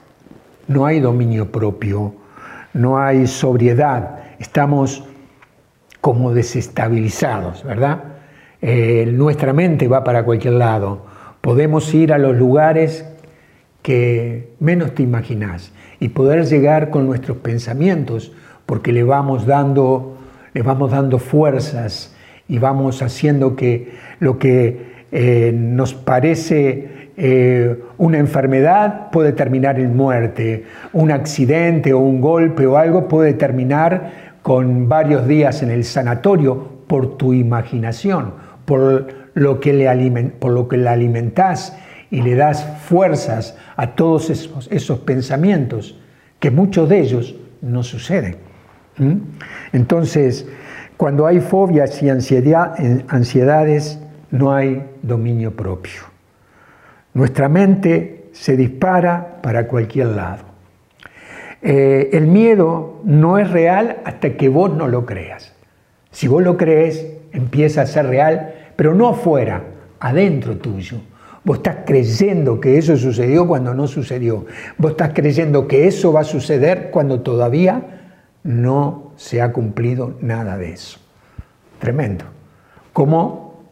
no 0.68 0.86
hay 0.86 1.00
dominio 1.00 1.50
propio, 1.50 2.14
no 2.74 2.96
hay 2.96 3.26
sobriedad, 3.26 4.20
estamos 4.38 5.02
como 6.00 6.32
desestabilizados, 6.32 7.64
¿verdad? 7.64 8.04
Eh, 8.62 9.10
nuestra 9.12 9.52
mente 9.52 9.88
va 9.88 10.04
para 10.04 10.24
cualquier 10.24 10.54
lado. 10.54 11.06
Podemos 11.40 11.92
ir 11.92 12.12
a 12.12 12.18
los 12.18 12.36
lugares 12.36 13.04
que 13.82 14.54
menos 14.60 14.94
te 14.94 15.02
imaginas 15.02 15.72
y 15.98 16.10
poder 16.10 16.46
llegar 16.46 16.90
con 16.90 17.04
nuestros 17.04 17.38
pensamientos, 17.38 18.30
porque 18.64 18.92
le 18.92 19.02
vamos 19.02 19.44
dando, 19.44 20.18
le 20.52 20.62
vamos 20.62 20.92
dando 20.92 21.18
fuerzas 21.18 22.14
y 22.46 22.60
vamos 22.60 23.02
haciendo 23.02 23.56
que 23.56 23.92
lo 24.20 24.38
que 24.38 24.94
eh, 25.10 25.52
nos 25.52 25.94
parece 25.94 26.93
eh, 27.16 27.80
una 27.99 28.18
enfermedad 28.18 29.11
puede 29.11 29.33
terminar 29.33 29.78
en 29.78 29.97
muerte, 29.97 30.64
un 30.92 31.12
accidente 31.12 31.92
o 31.92 32.00
un 32.00 32.21
golpe 32.21 32.66
o 32.66 32.76
algo 32.76 33.06
puede 33.06 33.35
terminar 33.35 34.35
con 34.42 34.88
varios 34.88 35.26
días 35.26 35.62
en 35.62 35.71
el 35.71 35.85
sanatorio 35.85 36.75
por 36.88 37.16
tu 37.16 37.33
imaginación, 37.33 38.35
por 38.64 39.06
lo 39.35 39.61
que 39.61 39.73
le, 39.73 39.88
alimentás 39.88 41.76
y 42.11 42.23
le 42.23 42.35
das 42.35 42.64
fuerzas 42.83 43.56
a 43.76 43.94
todos 43.94 44.30
esos, 44.30 44.99
pensamientos, 45.00 45.99
que 46.40 46.50
muchos 46.50 46.88
de 46.88 47.00
ellos 47.00 47.37
no 47.62 47.83
suceden. 47.83 48.37
Entonces, 49.73 50.47
cuando 50.97 51.26
hay 51.26 51.40
fobias 51.40 52.02
y 52.02 52.11
ansiedad, 52.11 52.75
ansiedades, 53.09 54.00
no 54.30 54.52
hay 54.52 54.85
dominio 55.02 55.56
propio. 55.56 56.13
Nuestra 57.14 57.49
mente 57.49 58.28
se 58.33 58.56
dispara 58.56 59.38
para 59.40 59.68
cualquier 59.68 60.09
lado. 60.09 60.42
Eh, 61.62 62.11
el 62.12 62.26
miedo 62.26 63.00
no 63.04 63.38
es 63.38 63.50
real 63.50 63.99
hasta 64.04 64.37
que 64.37 64.49
vos 64.49 64.75
no 64.75 64.88
lo 64.88 65.06
creas. 65.06 65.54
Si 66.11 66.28
vos 66.28 66.42
lo 66.42 66.56
crees, 66.56 67.06
empieza 67.33 67.83
a 67.83 67.87
ser 67.87 68.06
real, 68.06 68.54
pero 68.76 68.94
no 68.94 69.09
afuera, 69.09 69.62
adentro 70.00 70.59
tuyo. 70.59 70.99
Vos 71.44 71.59
estás 71.59 71.78
creyendo 71.87 72.61
que 72.61 72.78
eso 72.78 72.97
sucedió 72.97 73.47
cuando 73.47 73.75
no 73.75 73.87
sucedió. 73.87 74.47
Vos 74.76 74.92
estás 74.92 75.12
creyendo 75.14 75.68
que 75.68 75.87
eso 75.87 76.12
va 76.12 76.21
a 76.21 76.25
suceder 76.25 76.90
cuando 76.90 77.21
todavía 77.21 78.11
no 78.42 79.12
se 79.16 79.40
ha 79.40 79.52
cumplido 79.52 80.14
nada 80.21 80.59
de 80.59 80.73
eso. 80.73 80.99
Tremendo. 81.78 82.25
Como 82.92 83.64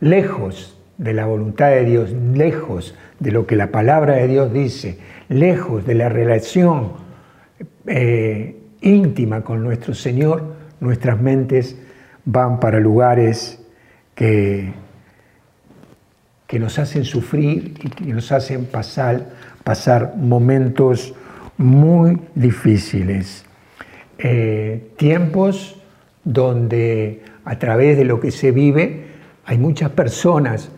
lejos 0.00 0.78
de 1.02 1.12
la 1.12 1.26
voluntad 1.26 1.70
de 1.70 1.84
Dios, 1.84 2.12
lejos 2.12 2.94
de 3.18 3.32
lo 3.32 3.46
que 3.46 3.56
la 3.56 3.72
palabra 3.72 4.14
de 4.14 4.28
Dios 4.28 4.52
dice, 4.52 4.98
lejos 5.28 5.84
de 5.84 5.94
la 5.94 6.08
relación 6.08 6.92
eh, 7.86 8.56
íntima 8.80 9.42
con 9.42 9.64
nuestro 9.64 9.94
Señor, 9.94 10.54
nuestras 10.78 11.20
mentes 11.20 11.76
van 12.24 12.60
para 12.60 12.78
lugares 12.78 13.60
que, 14.14 14.72
que 16.46 16.60
nos 16.60 16.78
hacen 16.78 17.04
sufrir 17.04 17.74
y 17.82 17.88
que 17.88 18.04
nos 18.04 18.30
hacen 18.30 18.66
pasar, 18.66 19.30
pasar 19.64 20.14
momentos 20.16 21.14
muy 21.56 22.20
difíciles. 22.36 23.44
Eh, 24.18 24.92
tiempos 24.96 25.80
donde 26.22 27.22
a 27.44 27.58
través 27.58 27.96
de 27.96 28.04
lo 28.04 28.20
que 28.20 28.30
se 28.30 28.52
vive 28.52 29.06
hay 29.44 29.58
muchas 29.58 29.90
personas 29.90 30.70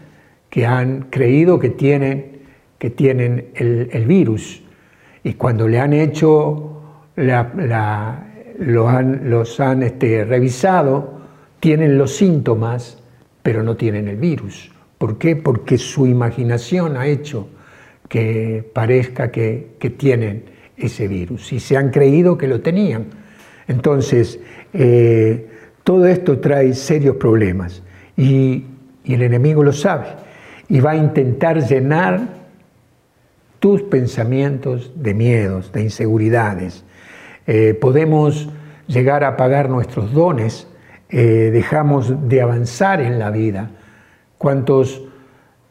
que 0.54 0.66
han 0.66 1.06
creído 1.10 1.58
que 1.58 1.70
tienen, 1.70 2.42
que 2.78 2.88
tienen 2.88 3.46
el, 3.56 4.04
virus 4.06 4.62
y 5.24 5.32
cuando 5.32 5.66
le 5.66 5.80
han 5.80 5.92
hecho, 5.92 6.80
lo 7.16 8.88
han, 8.88 9.30
los 9.30 9.58
han 9.58 9.82
este, 9.82 10.24
revisado, 10.24 11.18
tienen 11.58 11.98
los 11.98 12.14
síntomas, 12.14 13.02
pero 13.42 13.64
no 13.64 13.74
tienen 13.74 14.06
el 14.06 14.16
virus. 14.16 14.70
¿Por 14.96 15.18
qué? 15.18 15.34
Porque 15.34 15.76
su 15.76 16.06
imaginación 16.06 16.96
ha 16.98 17.08
hecho 17.08 17.48
que 18.08 18.64
parezca 18.72 19.32
que, 19.32 19.74
tienen 19.98 20.44
ese 20.76 21.08
virus 21.08 21.52
y 21.52 21.58
se 21.58 21.76
han 21.76 21.90
creído 21.90 22.38
que 22.38 22.46
lo 22.46 22.60
tenían. 22.60 23.06
Entonces, 23.66 24.38
eh, 24.72 25.48
todo 25.82 26.06
esto 26.06 26.38
trae 26.38 26.74
serios 26.74 27.16
problemas 27.16 27.82
y, 28.16 28.66
el 29.04 29.20
enemigo 29.20 29.64
lo 29.64 29.72
sabe 29.72 30.23
y 30.74 30.80
va 30.80 30.90
a 30.90 30.96
intentar 30.96 31.62
llenar 31.62 32.20
tus 33.60 33.82
pensamientos 33.82 34.90
de 34.96 35.14
miedos, 35.14 35.70
de 35.70 35.82
inseguridades. 35.82 36.84
Eh, 37.46 37.78
podemos 37.80 38.48
llegar 38.88 39.22
a 39.22 39.28
apagar 39.28 39.70
nuestros 39.70 40.12
dones, 40.12 40.66
eh, 41.10 41.50
dejamos 41.52 42.28
de 42.28 42.42
avanzar 42.42 43.00
en 43.00 43.20
la 43.20 43.30
vida. 43.30 43.70
¿Cuántos 44.36 45.00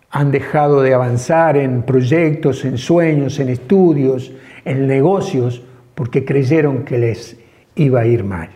han 0.09 0.31
dejado 0.31 0.81
de 0.81 0.93
avanzar 0.93 1.57
en 1.57 1.83
proyectos, 1.83 2.63
en 2.63 2.77
sueños, 2.77 3.41
en 3.41 3.49
estudios, 3.49 4.31
en 4.63 4.87
negocios, 4.87 5.61
porque 5.95 6.23
creyeron 6.23 6.85
que 6.85 6.97
les 6.97 7.37
iba 7.75 7.99
a 7.99 8.05
ir 8.05 8.23
mal? 8.23 8.51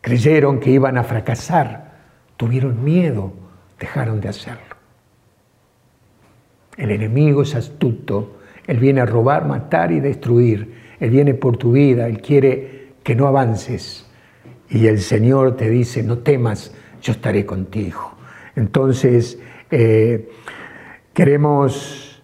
Creyeron 0.00 0.58
que 0.58 0.72
iban 0.72 0.98
a 0.98 1.04
fracasar, 1.04 1.92
tuvieron 2.36 2.82
miedo, 2.82 3.32
dejaron 3.78 4.20
de 4.20 4.30
hacerlo. 4.30 4.69
El 6.80 6.92
enemigo 6.92 7.42
es 7.42 7.54
astuto, 7.54 8.38
él 8.66 8.78
viene 8.78 9.02
a 9.02 9.06
robar, 9.06 9.46
matar 9.46 9.92
y 9.92 10.00
destruir, 10.00 10.72
él 10.98 11.10
viene 11.10 11.34
por 11.34 11.58
tu 11.58 11.72
vida, 11.72 12.06
él 12.06 12.22
quiere 12.22 12.94
que 13.02 13.14
no 13.14 13.26
avances. 13.26 14.08
Y 14.70 14.86
el 14.86 14.98
Señor 14.98 15.56
te 15.56 15.68
dice, 15.68 16.02
no 16.02 16.20
temas, 16.20 16.74
yo 17.02 17.12
estaré 17.12 17.44
contigo. 17.44 18.14
Entonces, 18.56 19.38
eh, 19.70 20.30
queremos 21.12 22.22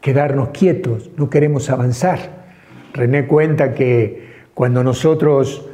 quedarnos 0.00 0.50
quietos, 0.50 1.10
no 1.16 1.28
queremos 1.28 1.68
avanzar. 1.68 2.20
René 2.94 3.26
cuenta 3.26 3.74
que 3.74 4.30
cuando 4.54 4.84
nosotros 4.84 5.68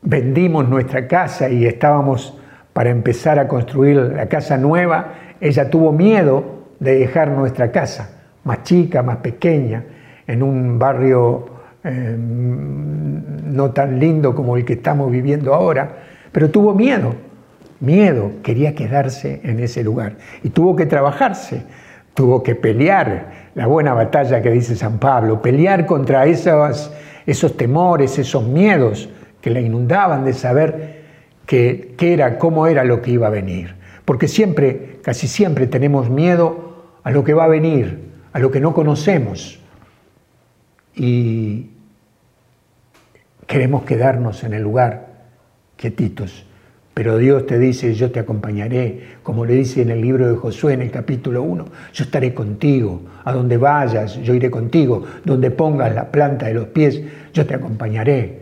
vendimos 0.00 0.68
nuestra 0.68 1.08
casa 1.08 1.50
y 1.50 1.66
estábamos 1.66 2.38
para 2.72 2.90
empezar 2.90 3.40
a 3.40 3.48
construir 3.48 3.96
la 3.96 4.28
casa 4.28 4.56
nueva, 4.58 5.14
ella 5.40 5.70
tuvo 5.70 5.90
miedo 5.90 6.57
de 6.80 6.98
dejar 6.98 7.30
nuestra 7.30 7.70
casa, 7.70 8.10
más 8.44 8.62
chica, 8.62 9.02
más 9.02 9.18
pequeña, 9.18 9.84
en 10.26 10.42
un 10.42 10.78
barrio 10.78 11.46
eh, 11.84 12.16
no 12.18 13.70
tan 13.70 13.98
lindo 13.98 14.34
como 14.34 14.56
el 14.56 14.64
que 14.64 14.74
estamos 14.74 15.10
viviendo 15.10 15.54
ahora, 15.54 15.96
pero 16.32 16.50
tuvo 16.50 16.74
miedo, 16.74 17.14
miedo, 17.80 18.32
quería 18.42 18.74
quedarse 18.74 19.40
en 19.44 19.60
ese 19.60 19.82
lugar 19.82 20.16
y 20.42 20.50
tuvo 20.50 20.76
que 20.76 20.86
trabajarse, 20.86 21.62
tuvo 22.14 22.42
que 22.42 22.54
pelear 22.54 23.48
la 23.54 23.66
buena 23.66 23.94
batalla 23.94 24.42
que 24.42 24.50
dice 24.50 24.76
San 24.76 24.98
Pablo, 24.98 25.40
pelear 25.40 25.86
contra 25.86 26.26
esos, 26.26 26.92
esos 27.26 27.56
temores, 27.56 28.18
esos 28.18 28.44
miedos 28.44 29.08
que 29.40 29.50
la 29.50 29.60
inundaban 29.60 30.24
de 30.24 30.32
saber 30.32 30.98
qué 31.46 31.94
era, 31.98 32.38
cómo 32.38 32.66
era 32.66 32.84
lo 32.84 33.00
que 33.00 33.12
iba 33.12 33.28
a 33.28 33.30
venir. 33.30 33.77
Porque 34.08 34.26
siempre, 34.26 35.00
casi 35.02 35.28
siempre 35.28 35.66
tenemos 35.66 36.08
miedo 36.08 36.86
a 37.02 37.10
lo 37.10 37.24
que 37.24 37.34
va 37.34 37.44
a 37.44 37.48
venir, 37.48 38.08
a 38.32 38.38
lo 38.38 38.50
que 38.50 38.58
no 38.58 38.72
conocemos. 38.72 39.60
Y 40.96 41.66
queremos 43.46 43.82
quedarnos 43.82 44.44
en 44.44 44.54
el 44.54 44.62
lugar 44.62 45.08
quietitos. 45.76 46.46
Pero 46.94 47.18
Dios 47.18 47.44
te 47.44 47.58
dice, 47.58 47.92
yo 47.92 48.10
te 48.10 48.18
acompañaré, 48.18 49.18
como 49.22 49.44
le 49.44 49.52
dice 49.52 49.82
en 49.82 49.90
el 49.90 50.00
libro 50.00 50.26
de 50.26 50.36
Josué 50.36 50.72
en 50.72 50.80
el 50.80 50.90
capítulo 50.90 51.42
1, 51.42 51.66
yo 51.92 52.04
estaré 52.04 52.32
contigo, 52.32 53.02
a 53.24 53.32
donde 53.34 53.58
vayas, 53.58 54.14
yo 54.22 54.32
iré 54.32 54.50
contigo, 54.50 55.04
donde 55.22 55.50
pongas 55.50 55.94
la 55.94 56.10
planta 56.10 56.46
de 56.46 56.54
los 56.54 56.68
pies, 56.68 57.02
yo 57.34 57.44
te 57.44 57.54
acompañaré. 57.54 58.38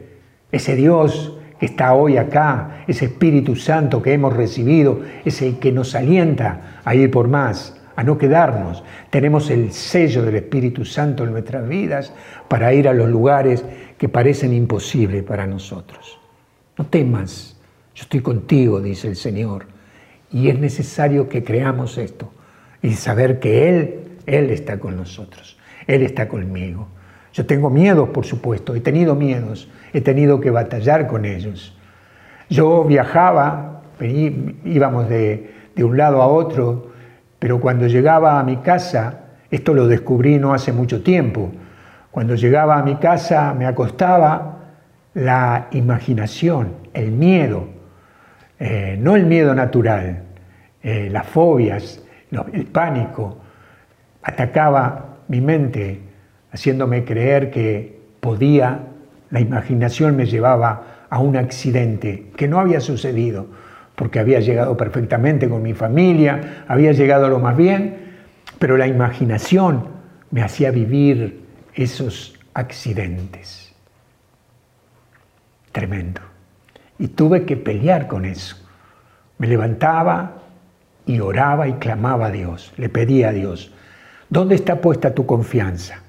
Ese 0.52 0.76
Dios 0.76 1.36
que 1.58 1.66
está 1.66 1.94
hoy 1.94 2.16
acá, 2.16 2.84
ese 2.86 3.06
Espíritu 3.06 3.56
Santo 3.56 4.02
que 4.02 4.12
hemos 4.12 4.36
recibido, 4.36 5.00
es 5.24 5.40
el 5.42 5.58
que 5.58 5.72
nos 5.72 5.94
alienta 5.94 6.80
a 6.84 6.94
ir 6.94 7.10
por 7.10 7.28
más, 7.28 7.76
a 7.96 8.02
no 8.02 8.18
quedarnos. 8.18 8.84
Tenemos 9.10 9.50
el 9.50 9.72
sello 9.72 10.22
del 10.22 10.36
Espíritu 10.36 10.84
Santo 10.84 11.24
en 11.24 11.32
nuestras 11.32 11.66
vidas 11.66 12.12
para 12.48 12.72
ir 12.74 12.88
a 12.88 12.94
los 12.94 13.08
lugares 13.08 13.64
que 13.96 14.08
parecen 14.08 14.52
imposibles 14.52 15.22
para 15.22 15.46
nosotros. 15.46 16.18
No 16.76 16.86
temas, 16.86 17.56
yo 17.94 18.02
estoy 18.02 18.20
contigo, 18.20 18.80
dice 18.80 19.08
el 19.08 19.16
Señor. 19.16 19.66
Y 20.30 20.48
es 20.48 20.58
necesario 20.58 21.28
que 21.28 21.42
creamos 21.42 21.96
esto 21.96 22.30
y 22.82 22.92
saber 22.92 23.40
que 23.40 23.68
Él, 23.68 23.94
Él 24.26 24.50
está 24.50 24.78
con 24.78 24.96
nosotros, 24.96 25.56
Él 25.86 26.02
está 26.02 26.28
conmigo. 26.28 26.88
Yo 27.36 27.44
tengo 27.44 27.68
miedos, 27.68 28.08
por 28.08 28.24
supuesto, 28.24 28.74
he 28.74 28.80
tenido 28.80 29.14
miedos, 29.14 29.68
he 29.92 30.00
tenido 30.00 30.40
que 30.40 30.50
batallar 30.50 31.06
con 31.06 31.26
ellos. 31.26 31.76
Yo 32.48 32.82
viajaba, 32.84 33.82
íbamos 34.64 35.06
de, 35.10 35.52
un 35.76 35.98
lado 35.98 36.22
a 36.22 36.28
otro, 36.28 36.92
pero 37.38 37.60
cuando 37.60 37.88
llegaba 37.88 38.40
a 38.40 38.42
mi 38.42 38.56
casa, 38.56 39.24
esto 39.50 39.74
lo 39.74 39.86
descubrí 39.86 40.38
no 40.38 40.54
hace 40.54 40.72
mucho 40.72 41.02
tiempo, 41.02 41.52
cuando 42.10 42.36
llegaba 42.36 42.78
a 42.78 42.82
mi 42.82 42.96
casa 42.96 43.52
me 43.52 43.66
acostaba 43.66 44.70
la 45.12 45.68
imaginación, 45.72 46.72
el 46.94 47.10
miedo, 47.10 47.68
eh, 48.58 48.96
no 48.98 49.14
el 49.14 49.26
miedo 49.26 49.54
natural, 49.54 50.22
eh, 50.82 51.10
las 51.12 51.26
fobias, 51.26 52.02
el 52.54 52.64
pánico, 52.64 53.36
atacaba 54.22 55.18
mi 55.28 55.42
mente 55.42 56.05
haciéndome 56.56 57.04
creer 57.04 57.50
que 57.50 58.00
podía, 58.20 58.86
la 59.30 59.40
imaginación 59.40 60.16
me 60.16 60.24
llevaba 60.24 61.04
a 61.10 61.18
un 61.18 61.36
accidente 61.36 62.30
que 62.34 62.48
no 62.48 62.58
había 62.58 62.80
sucedido, 62.80 63.46
porque 63.94 64.20
había 64.20 64.40
llegado 64.40 64.74
perfectamente 64.74 65.50
con 65.50 65.62
mi 65.62 65.74
familia, 65.74 66.64
había 66.66 66.92
llegado 66.92 67.28
lo 67.28 67.40
más 67.40 67.58
bien, 67.58 67.98
pero 68.58 68.78
la 68.78 68.86
imaginación 68.86 69.88
me 70.30 70.42
hacía 70.42 70.70
vivir 70.70 71.42
esos 71.74 72.38
accidentes. 72.54 73.74
Tremendo. 75.72 76.22
Y 76.98 77.08
tuve 77.08 77.44
que 77.44 77.58
pelear 77.58 78.06
con 78.06 78.24
eso. 78.24 78.56
Me 79.36 79.46
levantaba 79.46 80.38
y 81.04 81.20
oraba 81.20 81.68
y 81.68 81.74
clamaba 81.74 82.28
a 82.28 82.30
Dios, 82.30 82.72
le 82.78 82.88
pedía 82.88 83.28
a 83.28 83.32
Dios, 83.32 83.74
¿dónde 84.30 84.54
está 84.54 84.80
puesta 84.80 85.14
tu 85.14 85.26
confianza? 85.26 86.05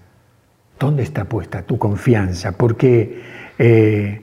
¿Dónde 0.79 1.03
está 1.03 1.25
puesta 1.25 1.63
tu 1.63 1.77
confianza? 1.77 2.51
Porque 2.51 3.21
eh, 3.57 4.21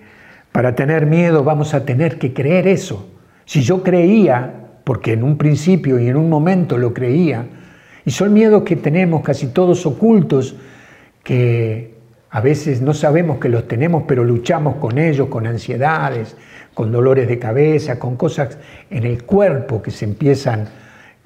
para 0.53 0.75
tener 0.75 1.07
miedo 1.07 1.43
vamos 1.43 1.75
a 1.75 1.85
tener 1.85 2.19
que 2.19 2.33
creer 2.33 2.69
eso. 2.69 3.09
Si 3.45 3.63
yo 3.63 3.83
creía, 3.83 4.55
porque 4.85 5.15
en 5.15 5.25
un 5.25 5.37
principio 5.37 5.99
y 5.99 6.09
en 6.09 6.17
un 6.17 6.31
momento 6.31 6.79
lo 6.79 6.95
creía, 6.95 7.47
y 8.05 8.11
son 8.11 8.33
miedos 8.33 8.63
que 8.63 8.77
tenemos 8.77 9.23
casi 9.23 9.49
todos 9.49 9.85
ocultos, 9.87 10.57
que 11.25 11.95
a 12.31 12.41
veces 12.41 12.83
no 12.83 12.95
sabemos 12.95 13.39
que 13.39 13.49
los 13.49 13.67
tenemos, 13.67 14.05
pero 14.07 14.23
luchamos 14.25 14.77
con 14.77 14.99
ellos, 14.99 15.29
con 15.29 15.47
ansiedades, 15.47 16.37
con 16.75 16.93
dolores 16.93 17.29
de 17.29 17.39
cabeza, 17.39 17.99
con 17.99 18.17
cosas 18.17 18.59
en 18.91 19.05
el 19.05 19.25
cuerpo 19.25 19.83
que 19.83 19.91
se 19.91 20.05
empiezan, 20.05 20.69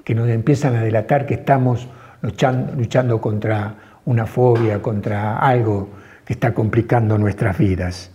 que 0.03 0.15
nos 0.15 0.29
empiezan 0.29 0.75
a 0.75 0.81
delatar 0.81 1.25
que 1.25 1.35
estamos 1.35 1.87
luchando, 2.21 2.73
luchando 2.75 3.19
contra 3.19 3.75
una 4.09 4.25
fobia, 4.25 4.81
contra 4.81 5.37
algo 5.37 5.89
que 6.25 6.33
está 6.33 6.53
complicando 6.53 7.17
nuestras 7.19 7.57
vidas. 7.57 8.11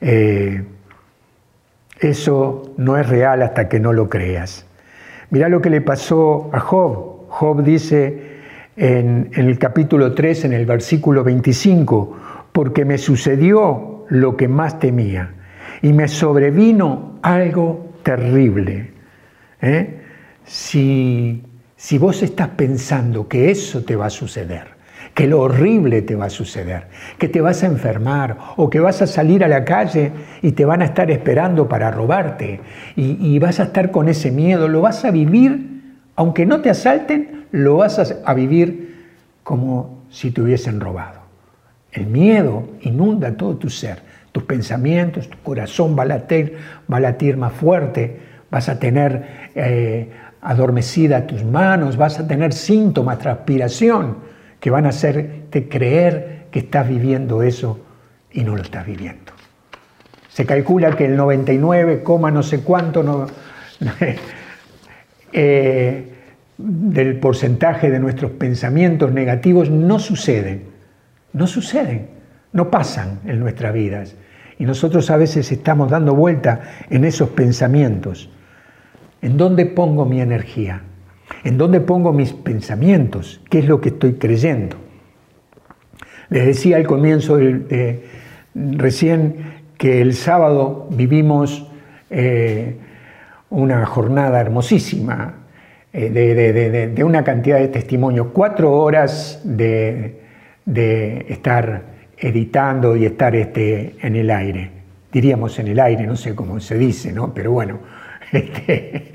Eh, 0.00 0.64
eso 2.00 2.74
no 2.78 2.96
es 2.96 3.06
real 3.06 3.42
hasta 3.42 3.68
que 3.68 3.78
no 3.78 3.92
lo 3.92 4.08
creas. 4.08 4.66
Mirá 5.28 5.50
lo 5.50 5.60
que 5.60 5.68
le 5.68 5.82
pasó 5.82 6.48
a 6.54 6.60
Job. 6.60 7.26
Job 7.28 7.62
dice 7.62 8.38
en, 8.76 9.30
el 9.34 9.58
capítulo 9.58 10.14
3, 10.14 10.46
en 10.46 10.52
el 10.54 10.64
versículo 10.64 11.22
25, 11.22 12.16
porque 12.52 12.86
me 12.86 12.96
sucedió 12.96 14.06
lo 14.08 14.38
que 14.38 14.48
más 14.48 14.78
temía 14.78 15.34
y 15.82 15.92
me 15.92 16.08
sobrevino 16.08 17.18
algo 17.20 17.92
terrible. 18.02 18.90
¿eh? 19.60 20.00
Si, 20.44 21.44
si 21.76 21.98
vos 21.98 22.22
estás 22.22 22.48
pensando 22.48 23.28
que 23.28 23.50
eso 23.50 23.84
te 23.84 23.96
va 23.96 24.06
a 24.06 24.10
suceder, 24.10 24.75
que 25.16 25.26
lo 25.26 25.40
horrible 25.40 26.02
te 26.02 26.14
va 26.14 26.26
a 26.26 26.30
suceder, 26.30 26.88
que 27.16 27.26
te 27.26 27.40
vas 27.40 27.62
a 27.62 27.66
enfermar 27.66 28.36
o 28.56 28.68
que 28.68 28.80
vas 28.80 29.00
a 29.00 29.06
salir 29.06 29.42
a 29.42 29.48
la 29.48 29.64
calle 29.64 30.12
y 30.42 30.52
te 30.52 30.66
van 30.66 30.82
a 30.82 30.84
estar 30.84 31.10
esperando 31.10 31.70
para 31.70 31.90
robarte 31.90 32.60
y, 32.96 33.38
vas 33.38 33.58
a 33.58 33.62
estar 33.62 33.90
con 33.90 34.10
ese 34.10 34.30
miedo, 34.30 34.68
lo 34.68 34.82
vas 34.82 35.06
a 35.06 35.10
vivir, 35.10 36.00
aunque 36.16 36.44
no 36.44 36.60
te 36.60 36.68
asalten, 36.68 37.46
lo 37.50 37.78
vas 37.78 37.98
a, 37.98 38.34
vivir 38.34 38.94
como 39.42 40.02
si 40.10 40.32
te 40.32 40.42
hubiesen 40.42 40.80
robado. 40.80 41.20
El 41.92 42.08
miedo 42.08 42.68
inunda 42.82 43.38
todo 43.38 43.56
tu 43.56 43.70
ser, 43.70 44.02
tus 44.32 44.42
pensamientos, 44.42 45.30
tu 45.30 45.38
corazón 45.38 45.96
va 45.98 46.02
a 46.02 46.06
latir, 46.06 46.58
va 46.92 46.98
a 46.98 47.00
latir 47.00 47.38
más 47.38 47.54
fuerte, 47.54 48.20
vas 48.50 48.68
a 48.68 48.78
tener... 48.78 49.48
Eh, 49.54 50.10
adormecida 50.42 51.26
tus 51.26 51.42
manos, 51.42 51.96
vas 51.96 52.20
a 52.20 52.28
tener 52.28 52.52
síntomas, 52.52 53.18
transpiración, 53.18 54.18
que 54.66 54.70
van 54.70 54.84
a 54.84 54.88
hacerte 54.88 55.68
creer 55.68 56.46
que 56.50 56.58
estás 56.58 56.88
viviendo 56.88 57.44
eso 57.44 57.78
y 58.32 58.42
no 58.42 58.56
lo 58.56 58.62
estás 58.62 58.84
viviendo. 58.84 59.30
Se 60.28 60.44
calcula 60.44 60.90
que 60.96 61.04
el 61.04 61.14
99, 61.14 62.02
no 62.04 62.42
sé 62.42 62.62
cuánto 62.62 63.28
eh, 65.32 66.12
del 66.58 67.20
porcentaje 67.20 67.92
de 67.92 68.00
nuestros 68.00 68.32
pensamientos 68.32 69.12
negativos 69.12 69.70
no 69.70 70.00
suceden, 70.00 70.64
no 71.32 71.46
suceden, 71.46 72.08
no 72.52 72.68
pasan 72.68 73.20
en 73.24 73.38
nuestras 73.38 73.72
vidas. 73.72 74.16
Y 74.58 74.64
nosotros 74.64 75.08
a 75.12 75.16
veces 75.16 75.52
estamos 75.52 75.92
dando 75.92 76.12
vuelta 76.12 76.60
en 76.90 77.04
esos 77.04 77.28
pensamientos. 77.28 78.30
¿En 79.22 79.36
dónde 79.36 79.66
pongo 79.66 80.06
mi 80.06 80.20
energía? 80.20 80.82
¿En 81.44 81.58
dónde 81.58 81.80
pongo 81.80 82.12
mis 82.12 82.32
pensamientos? 82.32 83.40
¿Qué 83.50 83.60
es 83.60 83.66
lo 83.66 83.80
que 83.80 83.90
estoy 83.90 84.14
creyendo? 84.14 84.76
Les 86.28 86.46
decía 86.46 86.76
al 86.76 86.86
comienzo 86.86 87.36
de, 87.36 88.04
recién 88.54 89.36
que 89.78 90.00
el 90.00 90.14
sábado 90.14 90.88
vivimos 90.90 91.70
eh, 92.10 92.76
una 93.50 93.86
jornada 93.86 94.40
hermosísima 94.40 95.34
eh, 95.92 96.90
de, 96.94 97.04
una 97.04 97.22
cantidad 97.22 97.58
de 97.58 97.68
testimonios, 97.68 98.28
cuatro 98.32 98.72
horas 98.72 99.40
de, 99.44 100.22
estar 101.28 101.82
editando 102.18 102.96
y 102.96 103.06
estar 103.06 103.36
este, 103.36 103.94
en 104.02 104.16
el 104.16 104.30
aire. 104.30 104.70
Diríamos 105.12 105.58
en 105.58 105.68
el 105.68 105.80
aire, 105.80 106.06
no 106.06 106.16
sé 106.16 106.34
cómo 106.34 106.58
se 106.60 106.76
dice, 106.76 107.12
¿no? 107.12 107.32
Pero 107.32 107.52
bueno, 107.52 107.78
este, 108.32 109.12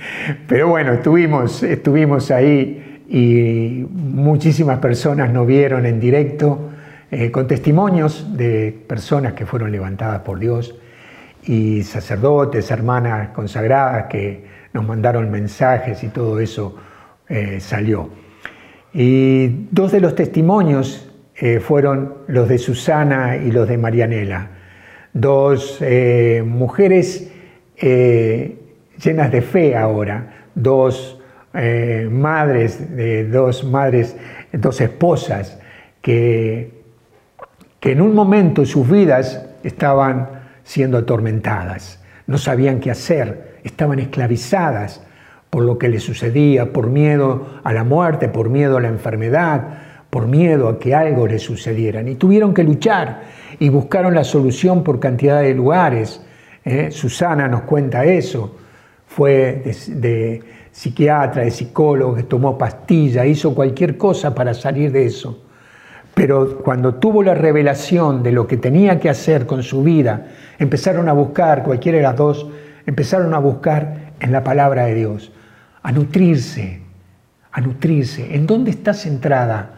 pero 0.47 0.69
bueno, 0.69 0.93
estuvimos, 0.93 1.63
estuvimos 1.63 2.31
ahí 2.31 3.03
y 3.09 3.85
muchísimas 3.91 4.79
personas 4.79 5.31
nos 5.33 5.45
vieron 5.45 5.85
en 5.85 5.99
directo 5.99 6.69
eh, 7.11 7.29
con 7.29 7.45
testimonios 7.45 8.37
de 8.37 8.71
personas 8.87 9.33
que 9.33 9.45
fueron 9.45 9.69
levantadas 9.69 10.21
por 10.21 10.39
Dios 10.39 10.75
y 11.43 11.83
sacerdotes, 11.83 12.71
hermanas 12.71 13.29
consagradas 13.29 14.05
que 14.05 14.45
nos 14.71 14.87
mandaron 14.87 15.29
mensajes 15.29 16.01
y 16.05 16.07
todo 16.07 16.39
eso 16.39 16.77
eh, 17.27 17.59
salió. 17.59 18.09
Y 18.93 19.67
dos 19.71 19.91
de 19.91 19.99
los 19.99 20.15
testimonios 20.15 21.11
eh, 21.35 21.59
fueron 21.59 22.13
los 22.27 22.47
de 22.47 22.57
Susana 22.57 23.35
y 23.35 23.51
los 23.51 23.67
de 23.67 23.77
Marianela, 23.77 24.51
dos 25.11 25.81
mujeres 26.45 27.29
llenas 29.03 29.31
de 29.31 29.41
fe 29.41 29.75
ahora, 29.75 30.45
dos 30.55 31.19
madres, 32.09 32.79
dos 33.31 33.63
madres, 33.65 34.15
dos 34.53 34.79
esposas 34.79 35.59
que, 36.01 36.81
que 37.79 37.91
en 37.91 38.01
un 38.01 38.15
momento 38.15 38.65
sus 38.65 38.89
vidas 38.89 39.45
estaban 39.63 40.29
siendo 40.63 40.99
atormentadas, 40.99 42.01
no 42.27 42.37
sabían 42.37 42.79
qué 42.79 42.91
hacer, 42.91 43.59
estaban 43.63 43.99
esclavizadas 43.99 45.01
por 45.49 45.63
lo 45.63 45.77
que 45.77 45.89
les 45.89 46.03
sucedía, 46.03 46.71
por 46.71 46.87
miedo 46.87 47.45
a 47.63 47.73
la 47.73 47.83
muerte, 47.83 48.29
por 48.29 48.49
miedo 48.49 48.77
a 48.77 48.81
la 48.81 48.87
enfermedad, 48.87 49.61
por 50.09 50.27
miedo 50.27 50.69
a 50.69 50.79
que 50.79 50.95
algo 50.95 51.27
les 51.27 51.43
sucediera. 51.43 52.01
Y 52.01 52.15
tuvieron 52.15 52.53
que 52.53 52.63
luchar 52.63 53.21
y 53.59 53.69
buscaron 53.69 54.15
la 54.15 54.23
solución 54.23 54.83
por 54.83 54.99
cantidad 54.99 55.41
de 55.41 55.53
lugares. 55.53 56.21
¿eh? 56.63 56.89
Susana 56.91 57.47
nos 57.49 57.63
cuenta 57.63 58.05
eso. 58.05 58.57
Fue 59.15 59.61
de, 59.89 60.41
psiquiatra, 60.71 61.43
de 61.43 61.51
psicólogo, 61.51 62.23
tomó 62.23 62.57
pastillas, 62.57 63.25
hizo 63.25 63.53
cualquier 63.53 63.97
cosa 63.97 64.33
para 64.33 64.53
salir 64.53 64.89
de 64.89 65.05
eso. 65.05 65.43
Pero 66.13 66.59
cuando 66.59 66.95
tuvo 66.95 67.21
la 67.21 67.33
revelación 67.33 68.23
de 68.23 68.31
lo 68.31 68.47
que 68.47 68.55
tenía 68.55 69.01
que 69.01 69.09
hacer 69.09 69.45
con 69.45 69.63
su 69.63 69.83
vida, 69.83 70.27
empezaron 70.59 71.09
a 71.09 71.13
buscar, 71.13 71.63
cualquiera 71.63 71.97
de 71.97 72.03
las 72.03 72.15
dos, 72.15 72.47
empezaron 72.85 73.33
a 73.33 73.39
buscar 73.39 74.13
en 74.21 74.31
la 74.31 74.45
palabra 74.45 74.85
de 74.85 74.95
Dios, 74.95 75.33
a 75.83 75.91
nutrirse, 75.91 76.79
a 77.51 77.59
nutrirse. 77.59 78.33
¿En 78.33 78.47
dónde 78.47 78.71
está 78.71 78.93
centrada 78.93 79.71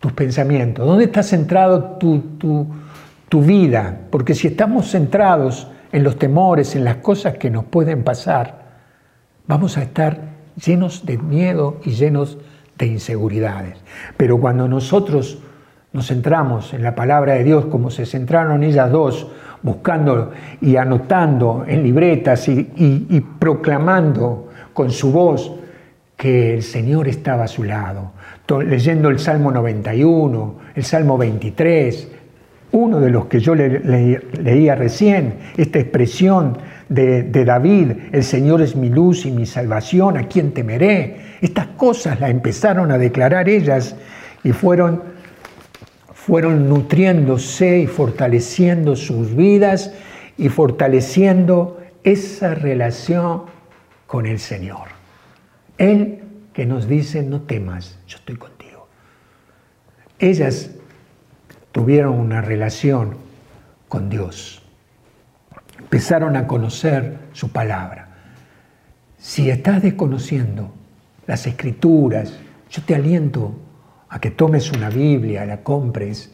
tus 0.00 0.12
pensamientos? 0.12 0.86
¿Dónde 0.86 1.04
está 1.04 1.22
centrado 1.22 1.96
tu, 1.96 2.18
tu, 2.36 2.66
tu 3.30 3.40
vida? 3.40 4.00
Porque 4.10 4.34
si 4.34 4.48
estamos 4.48 4.90
centrados 4.90 5.71
en 5.92 6.02
los 6.02 6.18
temores, 6.18 6.74
en 6.74 6.84
las 6.84 6.96
cosas 6.96 7.36
que 7.36 7.50
nos 7.50 7.64
pueden 7.64 8.02
pasar, 8.02 8.62
vamos 9.46 9.76
a 9.76 9.82
estar 9.82 10.18
llenos 10.64 11.04
de 11.04 11.18
miedo 11.18 11.80
y 11.84 11.90
llenos 11.90 12.38
de 12.78 12.86
inseguridades. 12.86 13.78
Pero 14.16 14.40
cuando 14.40 14.66
nosotros 14.68 15.38
nos 15.92 16.08
centramos 16.08 16.72
en 16.72 16.82
la 16.82 16.94
palabra 16.94 17.34
de 17.34 17.44
Dios 17.44 17.66
como 17.66 17.90
se 17.90 18.06
centraron 18.06 18.62
ellas 18.64 18.90
dos, 18.90 19.30
buscando 19.62 20.32
y 20.60 20.76
anotando 20.76 21.64
en 21.68 21.82
libretas 21.82 22.48
y, 22.48 23.24
proclamando 23.38 24.48
con 24.72 24.90
su 24.90 25.12
voz 25.12 25.52
que 26.16 26.54
el 26.54 26.62
Señor 26.62 27.08
estaba 27.08 27.44
a 27.44 27.48
su 27.48 27.64
lado, 27.64 28.12
leyendo 28.64 29.08
el 29.08 29.18
Salmo 29.18 29.50
91, 29.50 30.54
el 30.74 30.84
Salmo 30.84 31.18
23, 31.18 32.11
uno 32.72 33.00
de 33.00 33.10
los 33.10 33.26
que 33.26 33.38
yo 33.38 33.54
leía 33.54 34.74
recién, 34.74 35.34
esta 35.56 35.78
expresión 35.78 36.58
de, 36.88 37.44
David, 37.44 37.92
el 38.12 38.24
Señor 38.24 38.62
es 38.62 38.76
mi 38.76 38.88
luz 38.88 39.26
y 39.26 39.30
mi 39.30 39.46
salvación, 39.46 40.16
¿a 40.16 40.26
quién 40.26 40.52
temeré? 40.52 41.36
Estas 41.40 41.68
cosas 41.68 42.20
las 42.20 42.30
empezaron 42.30 42.90
a 42.90 42.98
declarar 42.98 43.48
ellas 43.48 43.96
y 44.42 44.52
fueron 44.52 45.12
fueron 46.14 46.68
nutriéndose 46.68 47.80
y 47.80 47.88
fortaleciendo 47.88 48.94
sus 48.94 49.34
vidas 49.34 49.92
y 50.38 50.50
fortaleciendo 50.50 51.80
esa 52.04 52.54
relación 52.54 53.42
con 54.06 54.26
el 54.26 54.38
Señor. 54.38 54.86
Él 55.78 56.20
que 56.52 56.64
nos 56.64 56.86
dice, 56.86 57.24
no 57.24 57.40
temas, 57.40 57.98
yo 58.06 58.18
estoy 58.18 58.36
contigo. 58.36 58.86
Ellas 60.20 60.70
tuvieron 61.72 62.18
una 62.18 62.40
relación 62.40 63.16
con 63.88 64.08
Dios. 64.08 64.62
Empezaron 65.78 66.36
a 66.36 66.46
conocer 66.46 67.18
su 67.32 67.50
palabra. 67.50 68.08
Si 69.18 69.50
estás 69.50 69.82
desconociendo 69.82 70.72
las 71.26 71.46
escrituras, 71.46 72.38
yo 72.70 72.82
te 72.82 72.94
aliento 72.94 73.58
a 74.08 74.20
que 74.20 74.30
tomes 74.30 74.70
una 74.72 74.90
Biblia, 74.90 75.44
la 75.44 75.62
compres 75.62 76.32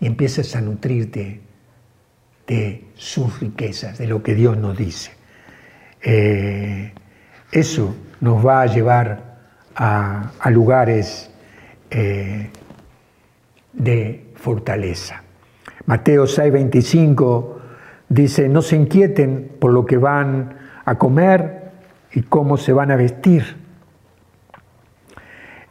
y 0.00 0.06
empieces 0.06 0.54
a 0.56 0.60
nutrirte 0.60 1.40
de 2.46 2.84
sus 2.94 3.40
riquezas, 3.40 3.98
de 3.98 4.06
lo 4.06 4.22
que 4.22 4.34
Dios 4.34 4.56
nos 4.56 4.76
dice. 4.76 5.12
Eh, 6.02 6.92
eso 7.52 7.94
nos 8.20 8.44
va 8.44 8.62
a 8.62 8.66
llevar 8.66 9.38
a, 9.74 10.50
lugares 10.50 11.30
eh, 11.90 12.50
de 13.72 14.27
fortaleza. 14.38 15.22
Mateo 15.86 16.24
6:25 16.24 17.58
dice, 18.08 18.48
no 18.48 18.62
se 18.62 18.76
inquieten 18.76 19.52
por 19.58 19.72
lo 19.72 19.84
que 19.84 19.96
van 19.96 20.56
a 20.84 20.96
comer 20.96 21.72
y 22.12 22.22
cómo 22.22 22.56
se 22.56 22.72
van 22.72 22.90
a 22.90 22.96
vestir. 22.96 23.56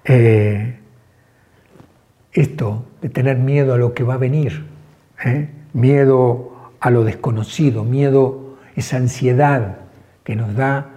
Eh, 0.06 0.80
esto 2.34 2.86
de 3.01 3.10
tener 3.10 3.38
miedo 3.38 3.73
a 3.73 3.77
lo 3.77 3.93
que 3.93 4.03
va 4.03 4.13
a 4.13 4.17
venir, 4.17 4.65
¿eh? 5.25 5.49
miedo 5.73 6.71
a 6.80 6.91
lo 6.91 7.03
desconocido, 7.03 7.84
miedo, 7.84 8.58
esa 8.75 8.97
ansiedad 8.97 9.80
que 10.23 10.36
nos 10.36 10.56
da 10.56 10.91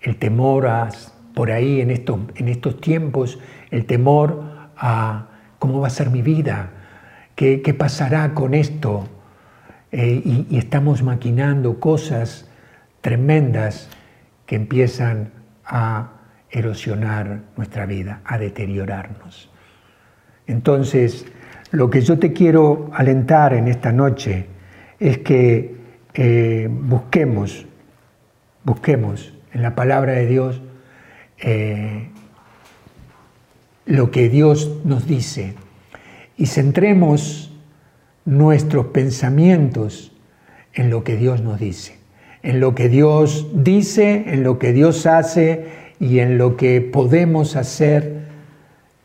el 0.00 0.16
temor 0.16 0.66
a, 0.66 0.88
por 1.34 1.50
ahí 1.50 1.80
en 1.80 1.90
estos, 1.90 2.20
en 2.36 2.48
estos 2.48 2.80
tiempos, 2.80 3.38
el 3.70 3.84
temor 3.84 4.42
a 4.76 5.26
cómo 5.58 5.80
va 5.80 5.88
a 5.88 5.90
ser 5.90 6.10
mi 6.10 6.22
vida, 6.22 6.70
qué, 7.38 7.74
pasará 7.74 8.34
con 8.34 8.52
esto. 8.52 9.08
Eh, 9.92 10.46
y, 10.50 10.58
estamos 10.58 11.02
maquinando 11.02 11.78
cosas 11.78 12.50
tremendas 13.00 13.88
que 14.44 14.56
empiezan 14.56 15.30
a 15.64 16.12
erosionar 16.50 17.42
nuestra 17.56 17.86
vida, 17.86 18.20
a 18.24 18.38
deteriorarnos. 18.38 19.50
Entonces, 20.46 21.26
lo 21.70 21.90
que 21.90 22.00
yo 22.00 22.18
te 22.18 22.32
quiero 22.32 22.90
alentar 22.92 23.54
en 23.54 23.68
esta 23.68 23.92
noche 23.92 24.46
es 24.98 25.18
que 25.18 25.76
eh, 26.14 26.68
busquemos, 26.70 27.66
busquemos 28.64 29.32
en 29.52 29.62
la 29.62 29.74
palabra 29.76 30.12
de 30.14 30.26
Dios 30.26 30.60
eh, 31.38 32.08
lo 33.86 34.10
que 34.10 34.28
Dios 34.28 34.80
nos 34.84 35.06
dice 35.06 35.54
y 36.38 36.46
centremos 36.46 37.50
nuestros 38.24 38.86
pensamientos 38.86 40.12
en 40.72 40.88
lo 40.88 41.02
que 41.02 41.16
Dios 41.16 41.42
nos 41.42 41.58
dice, 41.58 41.98
en 42.42 42.60
lo 42.60 42.74
que 42.76 42.88
Dios 42.88 43.48
dice, 43.52 44.24
en 44.28 44.44
lo 44.44 44.58
que 44.58 44.72
Dios 44.72 45.04
hace 45.06 45.66
y 45.98 46.20
en 46.20 46.38
lo 46.38 46.56
que 46.56 46.80
podemos 46.80 47.56
hacer 47.56 48.20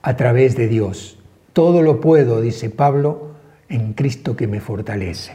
a 0.04 0.16
través 0.16 0.56
de 0.56 0.68
Dios. 0.68 1.18
Todo 1.54 1.82
lo 1.82 2.00
puedo, 2.00 2.40
dice 2.40 2.70
Pablo, 2.70 3.32
en 3.68 3.94
Cristo 3.94 4.36
que 4.36 4.48
me 4.48 4.60
fortalece. 4.60 5.34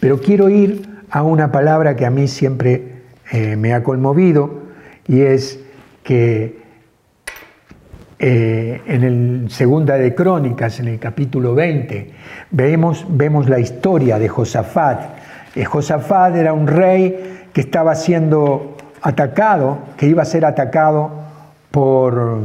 Pero 0.00 0.20
quiero 0.20 0.48
ir 0.48 0.88
a 1.10 1.22
una 1.22 1.52
palabra 1.52 1.96
que 1.96 2.06
a 2.06 2.10
mí 2.10 2.28
siempre 2.28 3.02
eh, 3.32 3.56
me 3.56 3.74
ha 3.74 3.82
conmovido 3.82 4.62
y 5.06 5.20
es 5.20 5.60
que 6.02 6.65
eh, 8.18 8.80
en 8.86 9.04
el 9.04 9.50
Segunda 9.50 9.98
de 9.98 10.14
Crónicas, 10.14 10.80
en 10.80 10.88
el 10.88 10.98
capítulo 10.98 11.54
20, 11.54 12.10
vemos, 12.50 13.04
vemos 13.10 13.48
la 13.48 13.58
historia 13.58 14.18
de 14.18 14.28
Josafat. 14.28 15.00
Eh, 15.54 15.64
Josafat 15.64 16.34
era 16.34 16.54
un 16.54 16.66
rey 16.66 17.48
que 17.52 17.60
estaba 17.60 17.94
siendo 17.94 18.76
atacado, 19.02 19.80
que 19.98 20.06
iba 20.06 20.22
a 20.22 20.24
ser 20.24 20.46
atacado 20.46 21.10
por, 21.70 22.40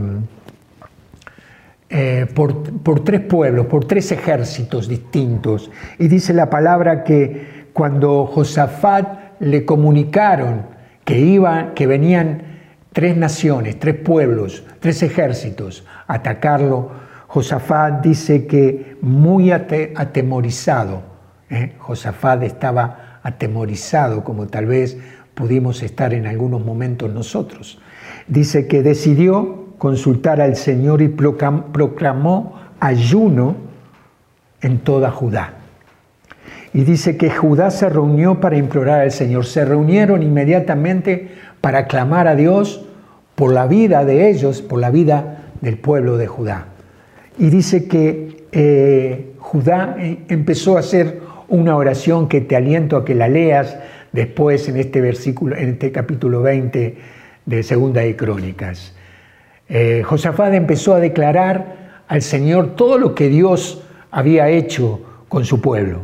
eh, 1.90 2.28
por, 2.36 3.00
tres 3.06 3.22
pueblos, 3.22 3.68
por 3.68 3.86
tres 3.86 4.12
ejércitos 4.12 4.90
distintos. 4.90 5.72
Y 5.98 6.10
dice 6.10 6.34
la 6.34 6.50
palabra 6.50 7.06
que 7.06 7.68
cuando 7.72 8.26
Josafat 8.26 9.40
le 9.40 9.64
comunicaron 9.64 10.64
que, 11.06 11.20
iba, 11.20 11.74
que 11.74 11.88
venían 11.88 12.51
tres 12.94 13.16
naciones, 13.18 13.80
tres 13.80 13.96
pueblos, 13.96 14.64
tres 14.80 15.02
ejércitos 15.04 15.86
atacarlo, 16.12 16.92
Josafat 17.28 18.04
dice 18.04 18.46
que 18.46 18.98
muy 19.02 19.52
atemorizado, 19.52 21.02
¿eh? 21.50 21.76
Josafat 21.80 22.44
estaba 22.44 23.20
atemorizado 23.24 24.24
como 24.24 24.48
tal 24.48 24.66
vez 24.66 24.98
pudimos 25.34 25.82
estar 25.82 26.14
en 26.14 26.28
algunos 26.28 26.66
momentos 26.66 27.14
nosotros. 27.14 27.80
Dice 28.28 28.68
que 28.68 28.84
decidió 28.84 29.68
consultar 29.78 30.42
al 30.42 30.58
Señor 30.58 31.02
y 31.02 31.08
proclamó 31.08 32.60
ayuno 32.80 33.56
en 34.62 34.80
toda 34.80 35.10
Judá. 35.10 35.54
Y 36.74 36.84
dice 36.84 37.18
que 37.18 37.30
Judá 37.30 37.72
se 37.72 37.90
reunió 37.90 38.40
para 38.40 38.58
implorar 38.58 39.02
al 39.02 39.12
Señor. 39.12 39.46
Se 39.46 39.66
reunieron 39.66 40.24
inmediatamente 40.24 41.32
para 41.62 41.88
clamar 41.88 42.28
a 42.28 42.36
Dios 42.36 42.86
por 43.36 43.54
la 43.54 43.68
vida 43.68 44.04
de 44.04 44.30
ellos, 44.30 44.62
por 44.62 44.80
la 44.80 44.90
vida 44.90 45.52
del 45.62 45.78
pueblo 45.78 46.18
de 46.18 46.28
Judá. 46.28 46.66
Y 47.38 47.50
dice 47.50 47.88
que 47.88 48.46
eh, 48.52 49.34
Judá 49.40 49.96
eh, 50.00 50.20
empezó 50.28 50.78
a 50.78 50.82
hacer 50.82 51.22
una 51.48 51.76
oración 51.76 52.28
que 52.28 52.42
te 52.42 52.56
aliento 52.56 52.98
a 52.98 53.06
que 53.06 53.16
la 53.16 53.28
leas 53.28 53.78
después 54.12 54.68
en 54.68 54.78
este 54.78 55.02
versículo, 55.02 55.56
en 55.56 55.70
este 55.70 55.92
capítulo 55.92 56.42
20 56.42 56.98
de 57.46 57.64
Segunda 57.64 58.02
de 58.02 58.16
Crónicas. 58.16 58.94
Eh, 59.70 60.04
Josafat 60.04 60.54
empezó 60.54 60.94
a 60.94 61.00
declarar 61.00 62.04
al 62.08 62.22
Señor 62.22 62.76
todo 62.76 62.98
lo 62.98 63.16
que 63.16 63.30
Dios 63.30 63.84
había 64.12 64.50
hecho 64.50 65.02
con 65.30 65.46
su 65.46 65.62
pueblo, 65.62 66.00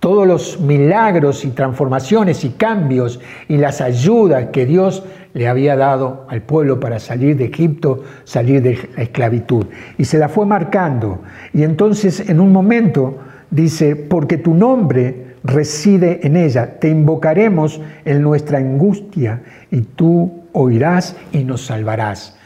todos 0.00 0.26
los 0.26 0.58
milagros 0.60 1.44
y 1.44 1.50
transformaciones 1.50 2.44
y 2.44 2.50
cambios 2.50 3.20
y 3.48 3.58
las 3.58 3.80
ayudas 3.80 4.46
que 4.46 4.66
Dios 4.66 5.04
le 5.34 5.46
había 5.46 5.76
dado 5.76 6.26
al 6.28 6.42
pueblo 6.42 6.80
para 6.80 6.98
salir 6.98 7.36
de 7.36 7.44
Egipto, 7.44 8.02
salir 8.24 8.62
de 8.62 8.78
la 8.96 9.02
esclavitud. 9.02 9.66
Y 9.98 10.06
se 10.06 10.18
la 10.18 10.28
fue 10.28 10.46
marcando. 10.46 11.20
Y 11.52 11.62
entonces 11.62 12.28
en 12.28 12.40
un 12.40 12.52
momento 12.52 13.18
dice, 13.50 13.94
porque 13.94 14.38
tu 14.38 14.54
nombre 14.54 15.36
reside 15.44 16.26
en 16.26 16.36
ella. 16.36 16.78
Te 16.78 16.88
invocaremos 16.88 17.80
en 18.04 18.22
nuestra 18.22 18.58
angustia 18.58 19.42
y 19.70 19.82
tú 19.82 20.44
oirás 20.52 21.16
y 21.32 21.44
nos 21.44 21.66
salvarás. 21.66 22.36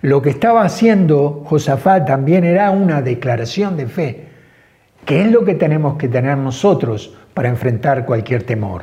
Lo 0.00 0.20
que 0.20 0.30
estaba 0.30 0.64
haciendo 0.64 1.44
Josafat 1.46 2.06
también 2.06 2.44
era 2.44 2.70
una 2.70 3.02
declaración 3.02 3.76
de 3.76 3.86
fe, 3.86 4.31
que 5.04 5.22
es 5.22 5.30
lo 5.30 5.44
que 5.44 5.54
tenemos 5.54 5.96
que 5.96 6.08
tener 6.08 6.36
nosotros 6.38 7.14
para 7.34 7.48
enfrentar 7.48 8.04
cualquier 8.04 8.44
temor. 8.44 8.82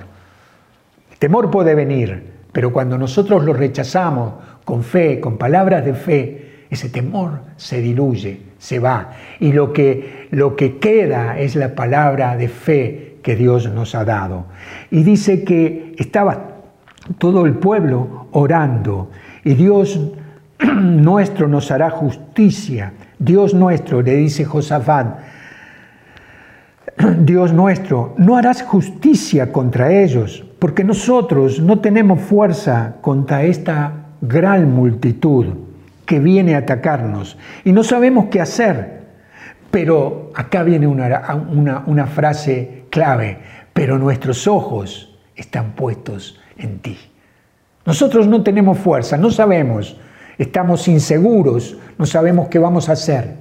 El 1.11 1.17
temor 1.17 1.49
puede 1.49 1.75
venir, 1.75 2.23
pero 2.51 2.73
cuando 2.73 2.97
nosotros 2.97 3.43
lo 3.43 3.53
rechazamos 3.53 4.33
con 4.65 4.83
fe, 4.83 5.19
con 5.19 5.37
palabras 5.37 5.85
de 5.85 5.93
fe, 5.93 6.49
ese 6.69 6.89
temor 6.89 7.41
se 7.57 7.81
diluye, 7.81 8.41
se 8.57 8.79
va. 8.79 9.11
Y 9.39 9.53
lo 9.53 9.73
que, 9.73 10.27
lo 10.31 10.55
que 10.55 10.77
queda 10.77 11.39
es 11.39 11.55
la 11.55 11.73
palabra 11.73 12.37
de 12.37 12.47
fe 12.47 13.17
que 13.23 13.35
Dios 13.35 13.71
nos 13.71 13.95
ha 13.95 14.05
dado. 14.05 14.45
Y 14.91 15.03
dice 15.03 15.43
que 15.43 15.95
estaba 15.97 16.61
todo 17.17 17.45
el 17.45 17.53
pueblo 17.55 18.27
orando 18.31 19.09
y 19.43 19.55
Dios 19.55 19.99
nuestro 20.59 21.47
nos 21.47 21.71
hará 21.71 21.89
justicia. 21.89 22.93
Dios 23.17 23.53
nuestro, 23.53 24.01
le 24.01 24.15
dice 24.15 24.45
Josafat, 24.45 25.17
Dios 27.19 27.53
nuestro, 27.53 28.13
no 28.17 28.35
harás 28.35 28.61
justicia 28.61 29.51
contra 29.51 29.93
ellos, 29.93 30.43
porque 30.59 30.83
nosotros 30.83 31.59
no 31.61 31.79
tenemos 31.79 32.19
fuerza 32.21 32.95
contra 33.01 33.43
esta 33.43 34.07
gran 34.21 34.73
multitud 34.73 35.45
que 36.05 36.19
viene 36.19 36.55
a 36.55 36.59
atacarnos 36.59 37.37
y 37.63 37.71
no 37.71 37.83
sabemos 37.83 38.25
qué 38.29 38.41
hacer. 38.41 38.99
Pero 39.71 40.31
acá 40.33 40.63
viene 40.63 40.87
una, 40.87 41.45
una, 41.51 41.83
una 41.85 42.07
frase 42.07 42.85
clave, 42.89 43.37
pero 43.71 43.97
nuestros 43.97 44.47
ojos 44.47 45.17
están 45.35 45.73
puestos 45.73 46.39
en 46.57 46.79
ti. 46.79 46.97
Nosotros 47.85 48.27
no 48.27 48.43
tenemos 48.43 48.77
fuerza, 48.77 49.15
no 49.15 49.29
sabemos, 49.29 49.95
estamos 50.37 50.87
inseguros, 50.87 51.77
no 51.97 52.05
sabemos 52.05 52.49
qué 52.49 52.59
vamos 52.59 52.89
a 52.89 52.93
hacer, 52.93 53.35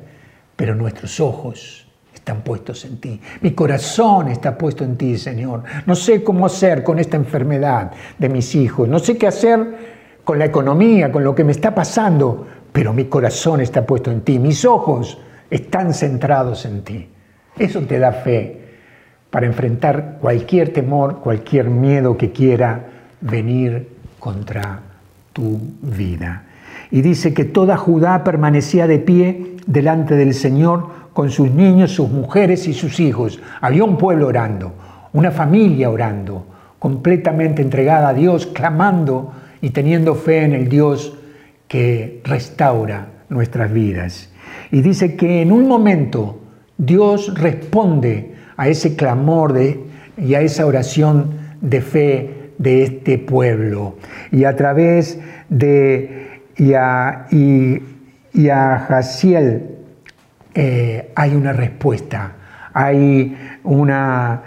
pero 0.55 0.75
nuestros 0.75 1.19
ojos 1.19 1.88
están 2.29 2.43
puestos 2.43 2.85
en 2.85 2.99
ti. 2.99 3.19
Mi 3.41 3.53
corazón 3.53 4.29
está 4.29 4.59
puesto 4.59 4.85
en 4.85 4.99
ti, 4.99 5.17
Señor. 5.17 5.63
No 5.87 5.95
sé 5.95 6.23
cómo 6.23 6.45
hacer 6.45 6.83
con 6.83 6.99
esta 6.99 7.17
enfermedad 7.17 7.91
de 8.19 8.29
mis 8.29 8.55
hijos, 8.55 8.87
no 8.87 8.99
sé 8.99 9.17
qué 9.17 9.27
hacer 9.27 9.99
con 10.25 10.39
la 10.39 10.45
economía, 10.45 11.11
con 11.11 11.25
lo 11.25 11.35
que 11.35 11.43
me 11.43 11.53
está 11.53 11.75
pasando, 11.75 12.47
pero 12.71 12.93
mi 12.93 13.07
corazón 13.07 13.63
está 13.63 13.87
puesto 13.87 14.11
en 14.11 14.21
ti, 14.21 14.39
mis 14.39 14.67
ojos 14.67 15.17
están 15.49 15.95
centrados 15.95 16.67
en 16.67 16.83
ti. 16.83 17.09
Eso 17.59 17.81
te 17.81 17.99
da 17.99 18.13
fe, 18.13 18.61
para 19.31 19.47
enfrentar 19.47 20.19
cualquier 20.21 20.75
temor, 20.75 21.21
cualquier 21.21 21.71
miedo 21.71 22.19
que 22.19 22.31
quiera 22.31 22.89
venir 23.23 23.89
contra 24.19 24.83
tu 25.33 25.59
vida. 25.81 26.45
Y 26.91 27.01
dice 27.01 27.33
que 27.33 27.47
toda 27.47 27.79
Judá 27.79 28.23
permanecía 28.23 28.87
de 28.87 28.99
pie 28.99 29.57
delante 29.67 30.15
del 30.15 30.35
Señor 30.35 30.98
con 31.19 31.33
sus 31.33 31.51
niños, 31.51 31.91
sus 31.91 32.09
mujeres 32.09 32.69
y 32.69 32.73
sus 32.73 33.01
hijos. 33.01 33.41
Había 33.61 33.83
un 33.83 33.99
pueblo 33.99 34.29
orando, 34.29 34.73
una 35.13 35.33
familia 35.33 35.91
orando, 35.91 36.47
completamente 36.79 37.61
entregada 37.61 38.11
a 38.11 38.15
Dios, 38.15 38.47
clamando 38.47 39.33
y 39.61 39.71
teniendo 39.71 40.15
fe 40.15 40.45
en 40.45 40.53
el 40.53 40.69
Dios 40.69 41.19
que 41.67 42.21
restaura 42.23 43.09
nuestras 43.31 43.73
vidas. 43.73 44.31
Y 44.71 44.81
dice 44.81 45.17
que 45.17 45.43
en 45.43 45.51
un 45.51 45.67
momento 45.67 46.39
Dios 46.77 47.35
responde 47.35 48.35
a 48.57 48.69
ese 48.69 48.95
clamor 48.95 49.55
de, 49.55 49.81
y 50.19 50.35
a 50.35 50.41
esa 50.41 50.67
oración 50.67 51.31
de 51.61 51.81
fe 51.81 52.53
de 52.59 52.85
este 52.85 53.19
pueblo. 53.19 53.97
Y 54.31 54.45
a 54.45 54.55
través 54.55 55.19
de 55.49 56.43
y 56.57 56.75
a, 56.75 57.27
y, 57.33 57.81
Jaciel 58.87 59.78
eh, 60.61 61.13
hay 61.15 61.37
una 61.37 61.53
respuesta, 61.53 62.33
hay 62.73 63.61
una, 63.63 64.43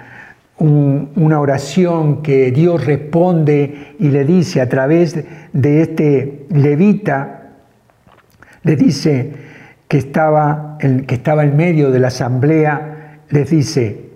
una 0.58 1.39
oración 1.39 2.21
que 2.21 2.52
Dios 2.52 2.86
responde 2.86 3.95
y 3.97 4.10
le 4.10 4.26
dice 4.26 4.60
a 4.60 4.67
través 4.67 5.24
de 5.54 5.82
este 5.82 6.47
levita, 6.50 7.52
le 8.63 8.76
dice 8.76 9.36
que 9.88 10.00
estaba, 10.00 10.78
que 10.80 11.15
estaba 11.15 11.45
en 11.45 11.56
medio 11.56 11.91
de 11.91 12.00
la 12.00 12.10
asamblea 12.10 13.21
les 13.30 13.50
dice, 13.50 14.10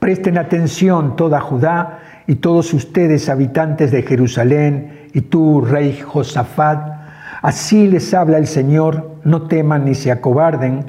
presten 0.00 0.36
atención 0.36 1.16
toda 1.16 1.40
Judá 1.40 2.00
y 2.26 2.34
todos 2.34 2.74
ustedes 2.74 3.30
habitantes 3.30 3.90
de 3.90 4.02
Jerusalén 4.02 5.08
y 5.14 5.22
tú, 5.22 5.62
rey 5.62 5.98
Josafat, 5.98 6.92
así 7.40 7.88
les 7.88 8.12
habla 8.12 8.36
el 8.36 8.46
Señor, 8.46 9.16
no 9.24 9.48
teman 9.48 9.86
ni 9.86 9.94
se 9.94 10.12
acobarden 10.12 10.84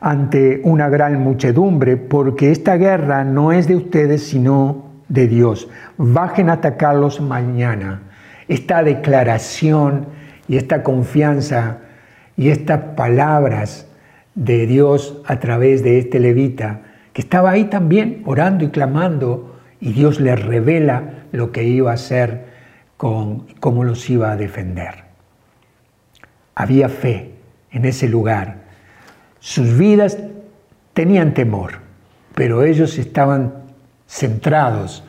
ante 0.00 0.60
una 0.64 0.88
gran 0.88 1.20
muchedumbre, 1.20 1.96
porque 1.96 2.50
esta 2.50 2.76
guerra 2.76 3.24
no 3.24 3.52
es 3.52 3.68
de 3.68 3.76
ustedes, 3.76 4.26
sino 4.26 4.90
de 5.08 5.28
Dios. 5.28 5.68
Bajen 5.98 6.48
a 6.48 6.54
atacarlos 6.54 7.20
mañana. 7.20 8.02
Esta 8.48 8.82
declaración 8.82 10.06
y 10.48 10.56
esta 10.56 10.82
confianza 10.82 11.78
y 12.36 12.48
estas 12.48 12.80
palabras 12.96 13.86
de 14.34 14.66
Dios 14.66 15.20
a 15.26 15.38
través 15.38 15.84
de 15.84 15.98
este 15.98 16.18
levita, 16.18 16.80
que 17.12 17.20
estaba 17.20 17.50
ahí 17.50 17.64
también 17.64 18.22
orando 18.24 18.64
y 18.64 18.70
clamando, 18.70 19.58
y 19.80 19.92
Dios 19.92 20.20
le 20.20 20.36
revela 20.36 21.24
lo 21.32 21.52
que 21.52 21.64
iba 21.64 21.90
a 21.90 21.94
hacer, 21.94 22.46
con 22.96 23.46
cómo 23.60 23.84
los 23.84 24.08
iba 24.10 24.30
a 24.30 24.36
defender. 24.36 25.04
había 26.54 26.90
fe 26.90 27.32
en 27.70 27.86
ese 27.86 28.08
lugar. 28.08 28.69
Sus 29.40 29.76
vidas 29.76 30.18
tenían 30.92 31.34
temor, 31.34 31.78
pero 32.34 32.62
ellos 32.62 32.98
estaban 32.98 33.54
centrados 34.06 35.02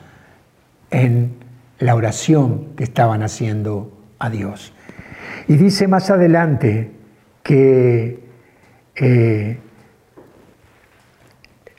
en 0.89 1.33
la 1.79 1.95
oración 1.95 2.69
que 2.75 2.83
estaban 2.83 3.23
haciendo 3.23 3.91
a 4.19 4.29
Dios. 4.29 4.73
Y 5.47 5.57
dice 5.57 5.87
más 5.87 6.09
adelante 6.09 6.91
que 7.43 8.23
eh, 8.95 9.59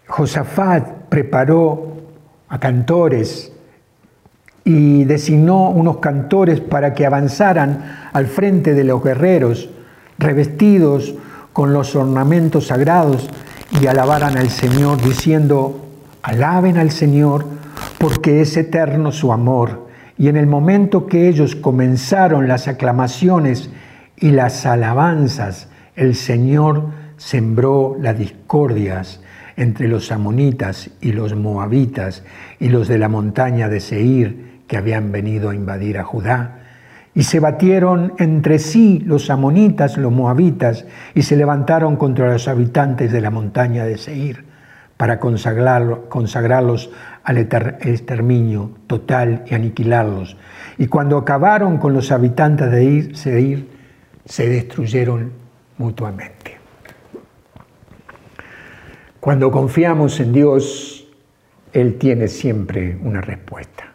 Josafat 0.06 1.08
preparó 1.08 1.96
a 2.48 2.60
cantores 2.60 3.52
y 4.64 5.04
designó 5.04 5.70
unos 5.70 5.98
cantores 5.98 6.60
para 6.60 6.92
que 6.92 7.06
avanzaran 7.06 8.10
al 8.12 8.26
frente 8.26 8.74
de 8.74 8.84
los 8.84 9.02
guerreros, 9.02 9.70
revestidos 10.18 11.14
con 11.52 11.72
los 11.72 11.94
ornamentos 11.96 12.68
sagrados, 12.68 13.28
y 13.80 13.86
alabaran 13.86 14.36
al 14.36 14.50
Señor, 14.50 15.00
diciendo, 15.00 15.86
alaben 16.22 16.76
al 16.76 16.90
Señor, 16.90 17.46
porque 17.98 18.40
es 18.40 18.56
eterno 18.56 19.12
su 19.12 19.32
amor. 19.32 19.88
Y 20.18 20.28
en 20.28 20.36
el 20.36 20.46
momento 20.46 21.06
que 21.06 21.28
ellos 21.28 21.56
comenzaron 21.56 22.48
las 22.48 22.68
aclamaciones 22.68 23.70
y 24.16 24.30
las 24.30 24.66
alabanzas, 24.66 25.68
el 25.96 26.14
Señor 26.14 26.88
sembró 27.16 27.96
las 28.00 28.18
discordias 28.18 29.20
entre 29.56 29.88
los 29.88 30.12
amonitas 30.12 30.90
y 31.00 31.12
los 31.12 31.34
moabitas 31.34 32.24
y 32.58 32.68
los 32.68 32.88
de 32.88 32.98
la 32.98 33.08
montaña 33.08 33.68
de 33.68 33.80
Seir 33.80 34.62
que 34.66 34.76
habían 34.76 35.12
venido 35.12 35.50
a 35.50 35.54
invadir 35.54 35.98
a 35.98 36.04
Judá. 36.04 36.61
Y 37.14 37.24
se 37.24 37.40
batieron 37.40 38.14
entre 38.18 38.58
sí 38.58 39.02
los 39.04 39.28
amonitas, 39.28 39.98
los 39.98 40.12
moabitas, 40.12 40.86
y 41.14 41.22
se 41.22 41.36
levantaron 41.36 41.96
contra 41.96 42.32
los 42.32 42.48
habitantes 42.48 43.12
de 43.12 43.20
la 43.20 43.30
montaña 43.30 43.84
de 43.84 43.98
Seir 43.98 44.44
para 44.96 45.18
consagrarlos 45.18 46.90
al 47.24 47.38
exterminio 47.38 48.70
total 48.86 49.44
y 49.46 49.54
aniquilarlos. 49.54 50.36
Y 50.78 50.86
cuando 50.86 51.18
acabaron 51.18 51.78
con 51.78 51.92
los 51.92 52.12
habitantes 52.12 52.70
de 52.70 53.14
Seir, 53.14 53.68
se 54.24 54.48
destruyeron 54.48 55.32
mutuamente. 55.78 56.56
Cuando 59.20 59.50
confiamos 59.50 60.18
en 60.20 60.32
Dios, 60.32 61.06
Él 61.72 61.98
tiene 61.98 62.28
siempre 62.28 62.96
una 63.02 63.20
respuesta. 63.20 63.91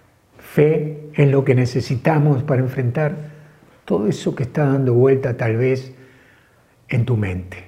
Fe 0.57 1.11
en 1.13 1.29
lo 1.29 1.45
que 1.45 1.53
necesitamos 1.53 2.41
para 2.41 2.63
enfrentar 2.63 3.15
todo 3.85 4.07
eso 4.07 4.33
que 4.33 4.41
está 4.41 4.65
dando 4.65 4.95
vuelta 4.95 5.37
tal 5.37 5.55
vez 5.55 5.93
en 6.89 7.05
tu 7.05 7.15
mente, 7.15 7.65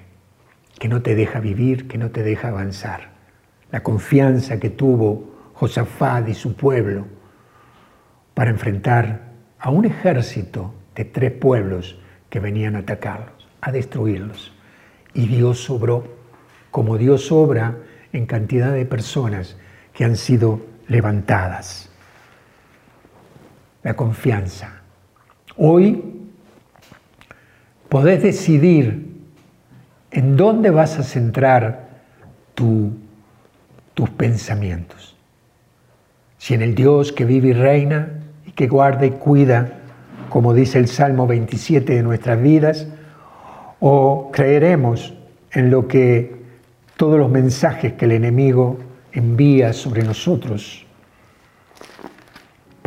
que 0.76 0.88
no 0.88 1.00
te 1.00 1.14
deja 1.14 1.38
vivir, 1.38 1.86
que 1.86 1.98
no 1.98 2.10
te 2.10 2.24
deja 2.24 2.48
avanzar. 2.48 3.12
La 3.70 3.84
confianza 3.84 4.58
que 4.58 4.70
tuvo 4.70 5.52
Josafat 5.54 6.30
y 6.30 6.34
su 6.34 6.56
pueblo 6.56 7.06
para 8.34 8.50
enfrentar 8.50 9.34
a 9.60 9.70
un 9.70 9.84
ejército 9.84 10.74
de 10.96 11.04
tres 11.04 11.30
pueblos 11.30 11.96
que 12.28 12.40
venían 12.40 12.74
a 12.74 12.80
atacarlos, 12.80 13.48
a 13.60 13.70
destruirlos. 13.70 14.52
Y 15.14 15.28
Dios 15.28 15.62
sobró, 15.62 16.08
como 16.72 16.98
Dios 16.98 17.30
obra 17.30 17.76
en 18.12 18.26
cantidad 18.26 18.72
de 18.72 18.84
personas 18.84 19.56
que 19.92 20.04
han 20.04 20.16
sido 20.16 20.66
levantadas 20.88 21.89
la 23.82 23.94
confianza. 23.94 24.82
Hoy 25.56 26.02
podés 27.88 28.22
decidir 28.22 29.10
en 30.10 30.36
dónde 30.36 30.70
vas 30.70 30.98
a 30.98 31.02
centrar 31.02 31.88
tus 32.54 34.10
pensamientos. 34.16 35.16
Si 36.38 36.54
en 36.54 36.62
el 36.62 36.74
Dios 36.74 37.12
que 37.12 37.24
vive 37.24 37.48
y 37.48 37.52
reina 37.52 38.20
y 38.46 38.52
que 38.52 38.66
guarda 38.66 39.06
y 39.06 39.10
cuida, 39.10 39.72
como 40.28 40.54
dice 40.54 40.78
el 40.78 40.88
Salmo 40.88 41.26
27 41.26 41.94
de 41.94 42.02
nuestras 42.02 42.40
vidas, 42.40 42.86
o 43.80 44.30
creeremos 44.32 45.14
en 45.52 45.70
lo 45.70 45.88
que 45.88 46.40
todos 46.96 47.18
los 47.18 47.30
mensajes 47.30 47.94
que 47.94 48.04
el 48.04 48.12
enemigo 48.12 48.78
envía 49.12 49.72
sobre 49.72 50.02
nosotros 50.02 50.86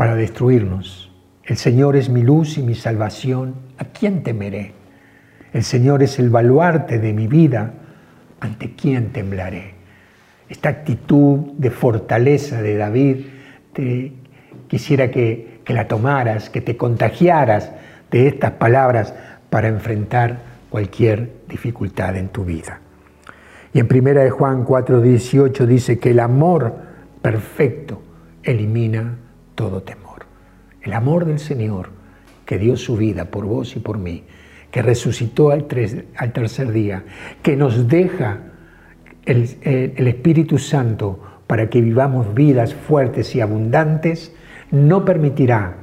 para 0.03 0.15
destruirnos. 0.15 1.09
El 1.45 1.55
Señor 1.55 1.95
es 1.95 2.09
mi 2.09 2.23
luz 2.23 2.57
y 2.57 2.61
mi 2.61 2.75
salvación. 2.75 3.55
¿A 3.77 3.85
quién 3.85 4.21
temeré? 4.21 4.73
El 5.53 5.63
Señor 5.63 6.03
es 6.03 6.19
el 6.19 6.29
baluarte 6.29 6.99
de 6.99 7.13
mi 7.13 7.27
vida. 7.27 7.71
¿Ante 8.41 8.75
quién 8.75 9.13
temblaré? 9.13 9.75
Esta 10.49 10.67
actitud 10.67 11.53
de 11.57 11.71
fortaleza 11.71 12.61
de 12.61 12.75
David, 12.75 13.27
te, 13.71 14.11
quisiera 14.67 15.09
que, 15.09 15.61
que 15.63 15.73
la 15.73 15.87
tomaras, 15.87 16.49
que 16.49 16.59
te 16.59 16.75
contagiaras 16.75 17.71
de 18.11 18.27
estas 18.27 18.51
palabras 18.51 19.13
para 19.49 19.69
enfrentar 19.69 20.39
cualquier 20.69 21.29
dificultad 21.47 22.17
en 22.17 22.27
tu 22.27 22.43
vida. 22.43 22.81
Y 23.73 23.79
en 23.79 23.87
1 23.89 24.19
de 24.19 24.31
Juan 24.31 24.65
4:18 24.65 25.65
dice 25.65 25.97
que 25.97 26.11
el 26.11 26.19
amor 26.19 26.75
perfecto 27.21 28.01
elimina 28.43 29.22
todo 29.55 29.83
temor. 29.83 30.25
El 30.81 30.93
amor 30.93 31.25
del 31.25 31.39
Señor 31.39 31.89
que 32.45 32.57
dio 32.57 32.75
su 32.75 32.97
vida 32.97 33.25
por 33.25 33.45
vos 33.45 33.75
y 33.75 33.79
por 33.79 33.97
mí, 33.97 34.23
que 34.71 34.81
resucitó 34.81 35.51
al, 35.51 35.65
tercer 35.65 36.71
día, 36.71 37.03
que 37.41 37.55
nos 37.55 37.87
deja 37.87 38.39
el, 39.25 39.43
Espíritu 40.07 40.57
Santo 40.57 41.19
para 41.47 41.69
que 41.69 41.81
vivamos 41.81 42.33
vidas 42.33 42.73
fuertes 42.73 43.35
y 43.35 43.41
abundantes, 43.41 44.35
no 44.71 45.05
permitirá, 45.05 45.75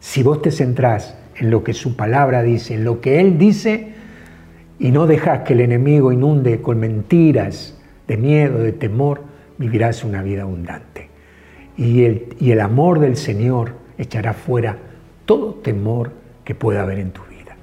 si 0.00 0.22
vos 0.22 0.40
te 0.40 0.50
centrás 0.50 1.16
en 1.36 1.50
lo 1.50 1.62
que 1.62 1.74
su 1.74 1.96
palabra 1.96 2.42
dice, 2.42 2.74
en 2.74 2.84
lo 2.84 3.00
que 3.00 3.20
Él 3.20 3.38
dice, 3.38 3.92
y 4.78 4.90
no 4.90 5.06
dejas 5.06 5.40
que 5.40 5.52
el 5.52 5.60
enemigo 5.60 6.10
inunde 6.10 6.62
con 6.62 6.80
mentiras 6.80 7.78
de 8.08 8.16
miedo, 8.16 8.58
de 8.58 8.72
temor, 8.72 9.22
vivirás 9.58 10.02
una 10.04 10.22
vida 10.22 10.42
abundante 10.42 11.09
y 11.80 12.04
el, 12.04 12.60
amor 12.60 12.98
del 13.00 13.16
Señor 13.16 13.72
echará 13.96 14.34
fuera 14.34 14.76
todo 15.24 15.54
temor 15.54 16.12
que 16.44 16.54
pueda 16.54 16.82
haber 16.82 16.98
en 16.98 17.10
tu 17.10 17.22
vida. 17.22 17.56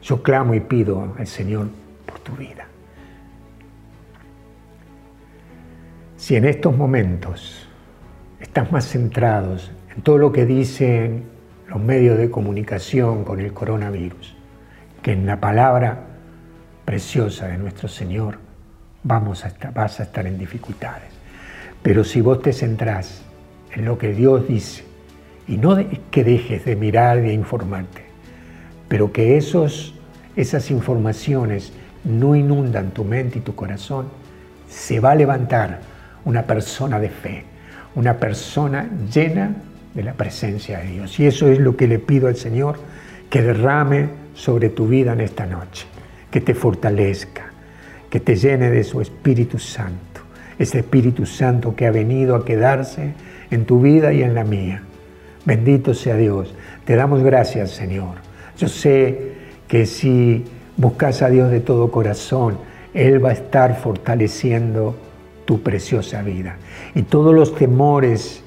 Yo 0.00 0.22
clamo 0.22 0.54
y 0.54 0.60
pido 0.60 1.12
al 1.18 1.26
Señor 1.26 1.70
por 2.06 2.20
tu 2.20 2.36
vida. 2.36 2.68
Si 6.16 6.36
en 6.36 6.44
estos 6.44 6.76
momentos 6.76 7.68
estás 8.38 8.70
más 8.70 8.86
centrados 8.86 9.72
en 9.96 10.02
todo 10.02 10.16
lo 10.16 10.30
que 10.30 10.46
dicen 10.46 11.24
los 11.66 11.80
medios 11.80 12.16
de 12.16 12.30
comunicación 12.30 13.24
con 13.24 13.40
el 13.40 13.52
coronavirus, 13.52 14.36
que 15.02 15.14
en 15.14 15.26
la 15.26 15.40
palabra 15.40 16.06
preciosa 16.84 17.48
de 17.48 17.58
nuestro 17.58 17.88
Señor, 17.88 18.38
vamos 19.02 19.44
a 19.44 19.48
estar, 19.48 19.74
vas 19.74 19.98
a 19.98 20.04
estar 20.04 20.28
en 20.28 20.38
dificultades. 20.38 21.19
Pero 21.82 22.04
si 22.04 22.20
vos 22.20 22.42
te 22.42 22.52
centrás 22.52 23.22
en 23.72 23.84
lo 23.84 23.96
que 23.96 24.12
Dios 24.12 24.46
dice, 24.46 24.84
y 25.48 25.56
no 25.56 25.76
que 26.10 26.24
dejes 26.24 26.64
de 26.64 26.76
mirar 26.76 27.18
y 27.18 27.22
de 27.22 27.32
informarte, 27.32 28.02
pero 28.88 29.12
que 29.12 29.36
esos, 29.36 29.94
esas 30.36 30.70
informaciones 30.70 31.72
no 32.04 32.36
inundan 32.36 32.90
tu 32.90 33.04
mente 33.04 33.38
y 33.38 33.42
tu 33.42 33.54
corazón, 33.54 34.08
se 34.68 35.00
va 35.00 35.12
a 35.12 35.14
levantar 35.14 35.80
una 36.24 36.42
persona 36.42 37.00
de 37.00 37.08
fe, 37.08 37.44
una 37.94 38.18
persona 38.18 38.88
llena 39.12 39.56
de 39.94 40.02
la 40.02 40.12
presencia 40.12 40.78
de 40.78 40.86
Dios. 40.86 41.18
Y 41.18 41.26
eso 41.26 41.48
es 41.48 41.58
lo 41.58 41.76
que 41.76 41.88
le 41.88 41.98
pido 41.98 42.28
al 42.28 42.36
Señor, 42.36 42.78
que 43.28 43.42
derrame 43.42 44.08
sobre 44.34 44.68
tu 44.68 44.86
vida 44.86 45.12
en 45.14 45.20
esta 45.20 45.46
noche, 45.46 45.86
que 46.30 46.40
te 46.40 46.54
fortalezca, 46.54 47.50
que 48.08 48.20
te 48.20 48.36
llene 48.36 48.70
de 48.70 48.84
su 48.84 49.00
Espíritu 49.00 49.58
Santo 49.58 50.09
ese 50.60 50.80
Espíritu 50.80 51.24
Santo 51.24 51.74
que 51.74 51.86
ha 51.86 51.90
venido 51.90 52.36
a 52.36 52.44
quedarse 52.44 53.14
en 53.50 53.64
tu 53.64 53.80
vida 53.80 54.12
y 54.12 54.22
en 54.22 54.34
la 54.34 54.44
mía. 54.44 54.82
Bendito 55.46 55.94
sea 55.94 56.16
Dios. 56.16 56.54
Te 56.84 56.96
damos 56.96 57.22
gracias, 57.22 57.70
Señor. 57.70 58.16
Yo 58.58 58.68
sé 58.68 59.32
que 59.66 59.86
si 59.86 60.44
buscas 60.76 61.22
a 61.22 61.30
Dios 61.30 61.50
de 61.50 61.60
todo 61.60 61.90
corazón, 61.90 62.58
Él 62.92 63.24
va 63.24 63.30
a 63.30 63.32
estar 63.32 63.74
fortaleciendo 63.80 64.94
tu 65.46 65.62
preciosa 65.62 66.20
vida. 66.20 66.56
Y 66.94 67.02
todos 67.02 67.34
los 67.34 67.54
temores 67.54 68.44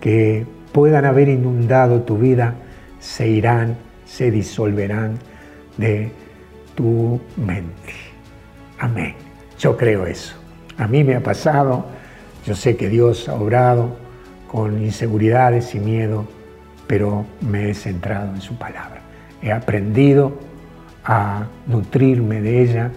que 0.00 0.46
puedan 0.70 1.04
haber 1.04 1.28
inundado 1.28 2.02
tu 2.02 2.16
vida 2.16 2.54
se 3.00 3.26
irán, 3.26 3.76
se 4.04 4.30
disolverán 4.30 5.18
de 5.78 6.12
tu 6.76 7.20
mente. 7.36 7.92
Amén. 8.78 9.16
Yo 9.58 9.76
creo 9.76 10.06
eso. 10.06 10.45
A 10.78 10.86
mí 10.86 11.04
me 11.04 11.14
ha 11.16 11.22
pasado, 11.22 11.86
yo 12.44 12.54
sé 12.54 12.76
que 12.76 12.88
Dios 12.88 13.28
ha 13.28 13.34
obrado 13.34 13.96
con 14.48 14.82
inseguridades 14.82 15.74
y 15.74 15.80
miedo, 15.80 16.26
pero 16.86 17.24
me 17.40 17.70
he 17.70 17.74
centrado 17.74 18.34
en 18.34 18.40
su 18.40 18.56
palabra. 18.56 19.00
He 19.42 19.52
aprendido 19.52 20.32
a 21.04 21.46
nutrirme 21.66 22.40
de 22.40 22.62
ella 22.62 22.90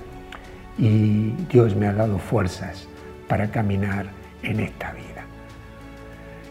y 0.78 1.32
Dios 1.52 1.76
me 1.76 1.88
ha 1.88 1.94
dado 1.94 2.18
fuerzas 2.18 2.88
para 3.28 3.52
caminar 3.52 4.08
en 4.44 4.60
esta 4.60 4.92
vida. 4.92 5.26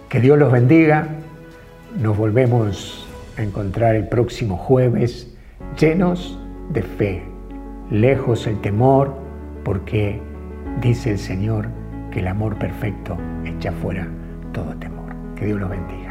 Que 0.09 0.21
Dios 0.21 0.39
los 0.39 0.51
bendiga. 0.51 1.09
Nos 2.01 2.17
volvemos 2.17 3.07
a 3.37 3.43
encontrar 3.43 3.97
el 3.97 4.09
próximo 4.09 4.57
jueves 4.57 5.35
llenos 5.79 6.39
de 6.71 6.83
fe, 6.83 7.23
lejos 7.91 8.47
el 8.47 8.61
temor, 8.61 9.15
porque 9.65 10.21
dice 10.81 11.13
el 11.13 11.19
Señor 11.19 11.69
que 12.11 12.21
el 12.21 12.29
amor 12.29 12.59
perfecto 12.59 13.17
echa 13.45 13.73
fuera 13.73 14.09
todo 14.53 14.75
temor. 14.77 15.15
Que 15.35 15.47
Dios 15.47 15.61
los 15.61 15.71
bendiga. 15.71 16.08